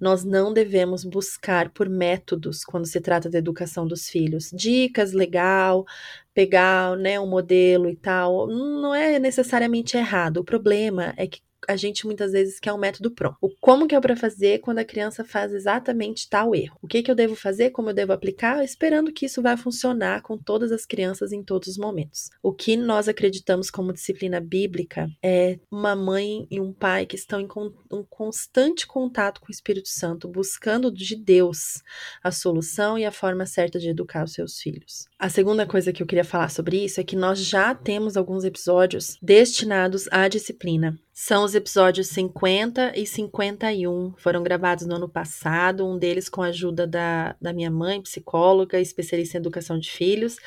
Nós 0.00 0.24
não 0.24 0.52
devemos 0.52 1.04
buscar 1.04 1.70
por 1.70 1.88
métodos 1.88 2.64
quando 2.64 2.86
se 2.86 3.00
trata 3.00 3.30
da 3.30 3.38
educação 3.38 3.86
dos 3.86 4.08
filhos. 4.08 4.50
Dicas 4.52 5.12
legal, 5.12 5.86
pegar 6.34 6.96
né, 6.96 7.18
um 7.18 7.26
modelo 7.26 7.88
e 7.88 7.96
tal, 7.96 8.46
não 8.46 8.94
é 8.94 9.18
necessariamente 9.18 9.96
errado. 9.96 10.38
O 10.38 10.44
problema 10.44 11.14
é 11.16 11.26
que 11.26 11.40
a 11.68 11.76
gente 11.76 12.06
muitas 12.06 12.32
vezes 12.32 12.58
quer 12.58 12.72
um 12.72 12.78
método 12.78 13.10
pronto. 13.10 13.36
O 13.40 13.50
como 13.60 13.86
que 13.86 13.94
é 13.94 14.00
para 14.00 14.16
fazer 14.16 14.60
quando 14.60 14.78
a 14.78 14.84
criança 14.84 15.24
faz 15.24 15.52
exatamente 15.52 16.28
tal 16.28 16.54
erro? 16.54 16.76
O 16.82 16.86
que 16.86 17.02
que 17.02 17.10
eu 17.10 17.14
devo 17.14 17.34
fazer, 17.34 17.70
como 17.70 17.90
eu 17.90 17.94
devo 17.94 18.12
aplicar, 18.12 18.64
esperando 18.64 19.12
que 19.12 19.26
isso 19.26 19.42
vai 19.42 19.56
funcionar 19.56 20.22
com 20.22 20.36
todas 20.36 20.72
as 20.72 20.86
crianças 20.86 21.32
em 21.32 21.42
todos 21.42 21.68
os 21.68 21.78
momentos. 21.78 22.30
O 22.42 22.52
que 22.52 22.76
nós 22.76 23.08
acreditamos 23.08 23.70
como 23.70 23.92
disciplina 23.92 24.40
bíblica 24.40 25.08
é 25.22 25.58
uma 25.70 25.94
mãe 25.94 26.46
e 26.50 26.60
um 26.60 26.72
pai 26.72 27.06
que 27.06 27.16
estão 27.16 27.40
em 27.40 27.48
um 27.90 28.04
constante 28.04 28.86
contato 28.86 29.40
com 29.40 29.48
o 29.48 29.50
Espírito 29.52 29.88
Santo, 29.88 30.28
buscando 30.28 30.90
de 30.90 31.16
Deus 31.16 31.82
a 32.22 32.30
solução 32.30 32.98
e 32.98 33.04
a 33.04 33.12
forma 33.12 33.46
certa 33.46 33.78
de 33.78 33.88
educar 33.88 34.24
os 34.24 34.32
seus 34.32 34.58
filhos. 34.58 35.09
A 35.20 35.28
segunda 35.28 35.66
coisa 35.66 35.92
que 35.92 36.02
eu 36.02 36.06
queria 36.06 36.24
falar 36.24 36.48
sobre 36.48 36.82
isso 36.82 36.98
é 36.98 37.04
que 37.04 37.14
nós 37.14 37.38
já 37.44 37.74
temos 37.74 38.16
alguns 38.16 38.42
episódios 38.42 39.18
destinados 39.20 40.08
à 40.10 40.26
disciplina. 40.28 40.98
São 41.12 41.44
os 41.44 41.54
episódios 41.54 42.06
50 42.06 42.98
e 42.98 43.06
51. 43.06 44.14
Foram 44.16 44.42
gravados 44.42 44.86
no 44.86 44.94
ano 44.94 45.10
passado, 45.10 45.86
um 45.86 45.98
deles 45.98 46.30
com 46.30 46.40
a 46.40 46.46
ajuda 46.46 46.86
da, 46.86 47.36
da 47.38 47.52
minha 47.52 47.70
mãe, 47.70 48.00
psicóloga, 48.00 48.80
especialista 48.80 49.36
em 49.36 49.40
educação 49.40 49.78
de 49.78 49.90
filhos, 49.90 50.38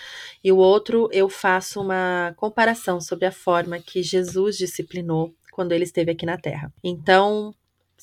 e 0.44 0.52
o 0.52 0.58
outro 0.58 1.08
eu 1.12 1.30
faço 1.30 1.80
uma 1.80 2.34
comparação 2.36 3.00
sobre 3.00 3.28
a 3.28 3.32
forma 3.32 3.78
que 3.78 4.02
Jesus 4.02 4.58
disciplinou 4.58 5.36
quando 5.52 5.74
ele 5.74 5.84
esteve 5.84 6.10
aqui 6.10 6.26
na 6.26 6.40
Terra. 6.40 6.74
Então, 6.84 7.54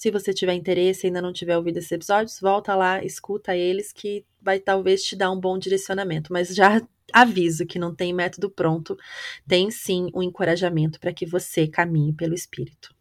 se 0.01 0.11
você 0.11 0.33
tiver 0.33 0.55
interesse 0.55 1.05
e 1.05 1.09
ainda 1.09 1.21
não 1.21 1.31
tiver 1.31 1.59
ouvido 1.59 1.77
esses 1.77 1.93
episódios, 1.93 2.41
volta 2.41 2.75
lá, 2.75 3.05
escuta 3.05 3.55
eles 3.55 3.93
que 3.93 4.25
vai 4.41 4.59
talvez 4.59 5.03
te 5.03 5.15
dar 5.15 5.31
um 5.31 5.39
bom 5.39 5.59
direcionamento. 5.59 6.33
Mas 6.33 6.55
já 6.55 6.81
aviso 7.13 7.67
que 7.67 7.79
não 7.79 7.95
tem 7.95 8.11
método 8.11 8.49
pronto, 8.49 8.97
tem 9.47 9.71
sim 9.71 10.09
um 10.15 10.23
encorajamento 10.23 10.99
para 10.99 11.13
que 11.13 11.27
você 11.27 11.69
caminhe 11.69 12.15
pelo 12.15 12.33
Espírito. 12.33 12.95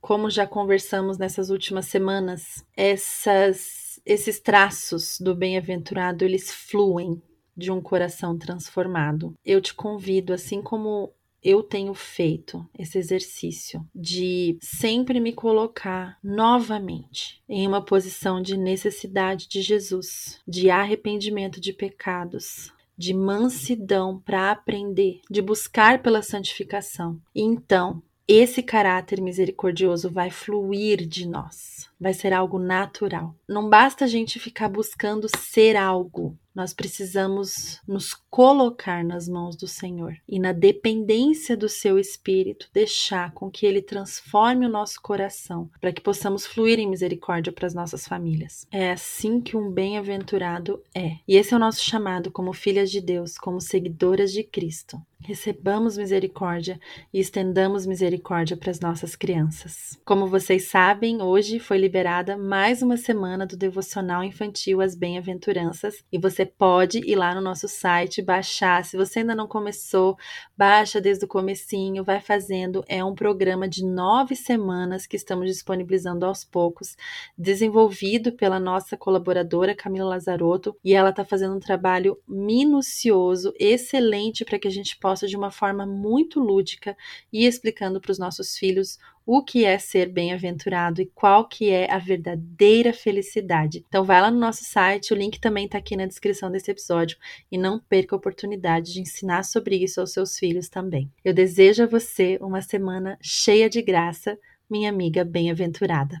Como 0.00 0.28
já 0.28 0.44
conversamos 0.44 1.16
nessas 1.16 1.48
últimas 1.48 1.86
semanas, 1.86 2.66
essas, 2.76 4.00
esses 4.04 4.40
traços 4.40 5.20
do 5.20 5.36
bem-aventurado 5.36 6.24
eles 6.24 6.50
fluem 6.50 7.22
de 7.56 7.70
um 7.70 7.80
coração 7.80 8.36
transformado. 8.36 9.32
Eu 9.44 9.60
te 9.60 9.72
convido, 9.72 10.32
assim 10.32 10.60
como 10.60 11.14
eu 11.42 11.62
tenho 11.62 11.92
feito 11.92 12.64
esse 12.78 12.98
exercício 12.98 13.84
de 13.94 14.56
sempre 14.60 15.18
me 15.18 15.32
colocar 15.32 16.18
novamente 16.22 17.42
em 17.48 17.66
uma 17.66 17.84
posição 17.84 18.40
de 18.40 18.56
necessidade 18.56 19.48
de 19.48 19.60
Jesus, 19.60 20.40
de 20.46 20.70
arrependimento 20.70 21.60
de 21.60 21.72
pecados, 21.72 22.72
de 22.96 23.12
mansidão 23.12 24.20
para 24.20 24.50
aprender, 24.52 25.20
de 25.28 25.42
buscar 25.42 26.02
pela 26.02 26.22
santificação. 26.22 27.20
Então, 27.34 28.02
esse 28.28 28.62
caráter 28.62 29.20
misericordioso 29.20 30.08
vai 30.08 30.30
fluir 30.30 31.06
de 31.06 31.26
nós, 31.26 31.90
vai 32.00 32.14
ser 32.14 32.32
algo 32.32 32.58
natural. 32.58 33.34
Não 33.48 33.68
basta 33.68 34.04
a 34.04 34.08
gente 34.08 34.38
ficar 34.38 34.68
buscando 34.68 35.26
ser 35.36 35.76
algo, 35.76 36.38
nós 36.54 36.72
precisamos 36.72 37.80
nos 37.86 38.14
colocar 38.30 39.04
nas 39.04 39.28
mãos 39.28 39.56
do 39.56 39.66
Senhor 39.66 40.16
e 40.28 40.38
na 40.38 40.52
dependência 40.52 41.56
do 41.56 41.68
seu 41.68 41.98
espírito, 41.98 42.68
deixar 42.72 43.32
com 43.32 43.50
que 43.50 43.66
ele 43.66 43.82
transforme 43.82 44.66
o 44.66 44.70
nosso 44.70 45.00
coração, 45.00 45.70
para 45.80 45.92
que 45.92 46.00
possamos 46.00 46.46
fluir 46.46 46.78
em 46.78 46.88
misericórdia 46.88 47.52
para 47.52 47.66
as 47.66 47.74
nossas 47.74 48.06
famílias. 48.06 48.66
É 48.70 48.92
assim 48.92 49.40
que 49.40 49.56
um 49.56 49.70
bem-aventurado 49.70 50.82
é. 50.94 51.16
E 51.26 51.36
esse 51.36 51.54
é 51.54 51.56
o 51.56 51.60
nosso 51.60 51.84
chamado 51.84 52.30
como 52.30 52.52
filhas 52.52 52.90
de 52.90 53.00
Deus, 53.00 53.36
como 53.36 53.60
seguidoras 53.60 54.32
de 54.32 54.42
Cristo. 54.42 55.00
Recebamos 55.24 55.96
misericórdia 55.96 56.80
e 57.14 57.20
estendamos 57.20 57.86
misericórdia 57.86 58.56
para 58.56 58.72
as 58.72 58.80
nossas 58.80 59.14
crianças. 59.14 59.96
Como 60.04 60.26
vocês 60.26 60.64
sabem, 60.68 61.22
hoje 61.22 61.60
foi 61.60 61.78
liberada 61.78 62.36
mais 62.36 62.82
uma 62.82 62.96
semana 62.96 63.46
do 63.46 63.56
devocional 63.56 64.24
infantil 64.24 64.80
As 64.80 64.96
Bem-aventuranças 64.96 66.04
e 66.10 66.18
você 66.18 66.44
pode 66.44 66.98
ir 67.08 67.14
lá 67.14 67.36
no 67.36 67.40
nosso 67.40 67.68
site 67.68 68.20
baixar. 68.20 68.84
Se 68.84 68.96
você 68.96 69.20
ainda 69.20 69.34
não 69.36 69.46
começou, 69.46 70.18
baixa 70.56 71.00
desde 71.00 71.24
o 71.24 71.28
comecinho, 71.28 72.02
vai 72.02 72.20
fazendo. 72.20 72.84
É 72.88 73.04
um 73.04 73.14
programa 73.14 73.68
de 73.68 73.84
nove 73.84 74.34
semanas 74.34 75.06
que 75.06 75.16
estamos 75.16 75.46
disponibilizando 75.46 76.26
aos 76.26 76.44
poucos, 76.44 76.96
desenvolvido 77.38 78.32
pela 78.32 78.58
nossa 78.58 78.96
colaboradora 78.96 79.72
Camila 79.72 80.10
Lazarotto 80.10 80.76
e 80.84 80.94
ela 80.94 81.10
está 81.10 81.24
fazendo 81.24 81.54
um 81.54 81.60
trabalho 81.60 82.18
minucioso, 82.26 83.54
excelente 83.56 84.44
para 84.44 84.58
que 84.58 84.66
a 84.66 84.70
gente 84.70 84.98
possa 84.98 85.11
de 85.20 85.36
uma 85.36 85.50
forma 85.50 85.86
muito 85.86 86.40
lúdica 86.40 86.96
e 87.32 87.46
explicando 87.46 88.00
para 88.00 88.12
os 88.12 88.18
nossos 88.18 88.56
filhos 88.56 88.98
o 89.24 89.42
que 89.42 89.64
é 89.64 89.78
ser 89.78 90.08
bem-aventurado 90.08 91.00
e 91.00 91.06
qual 91.06 91.46
que 91.46 91.70
é 91.70 91.90
a 91.90 91.98
verdadeira 91.98 92.92
felicidade. 92.92 93.84
Então 93.88 94.04
vai 94.04 94.20
lá 94.20 94.30
no 94.30 94.38
nosso 94.38 94.64
site, 94.64 95.12
o 95.12 95.16
link 95.16 95.40
também 95.40 95.66
está 95.66 95.78
aqui 95.78 95.96
na 95.96 96.06
descrição 96.06 96.50
desse 96.50 96.70
episódio 96.70 97.16
e 97.50 97.56
não 97.56 97.78
perca 97.78 98.16
a 98.16 98.18
oportunidade 98.18 98.92
de 98.92 99.00
ensinar 99.00 99.44
sobre 99.44 99.76
isso 99.76 100.00
aos 100.00 100.12
seus 100.12 100.38
filhos 100.38 100.68
também. 100.68 101.10
Eu 101.24 101.32
desejo 101.32 101.84
a 101.84 101.86
você 101.86 102.38
uma 102.40 102.62
semana 102.62 103.16
cheia 103.20 103.70
de 103.70 103.80
graça, 103.80 104.38
minha 104.68 104.90
amiga 104.90 105.24
bem-aventurada. 105.24 106.20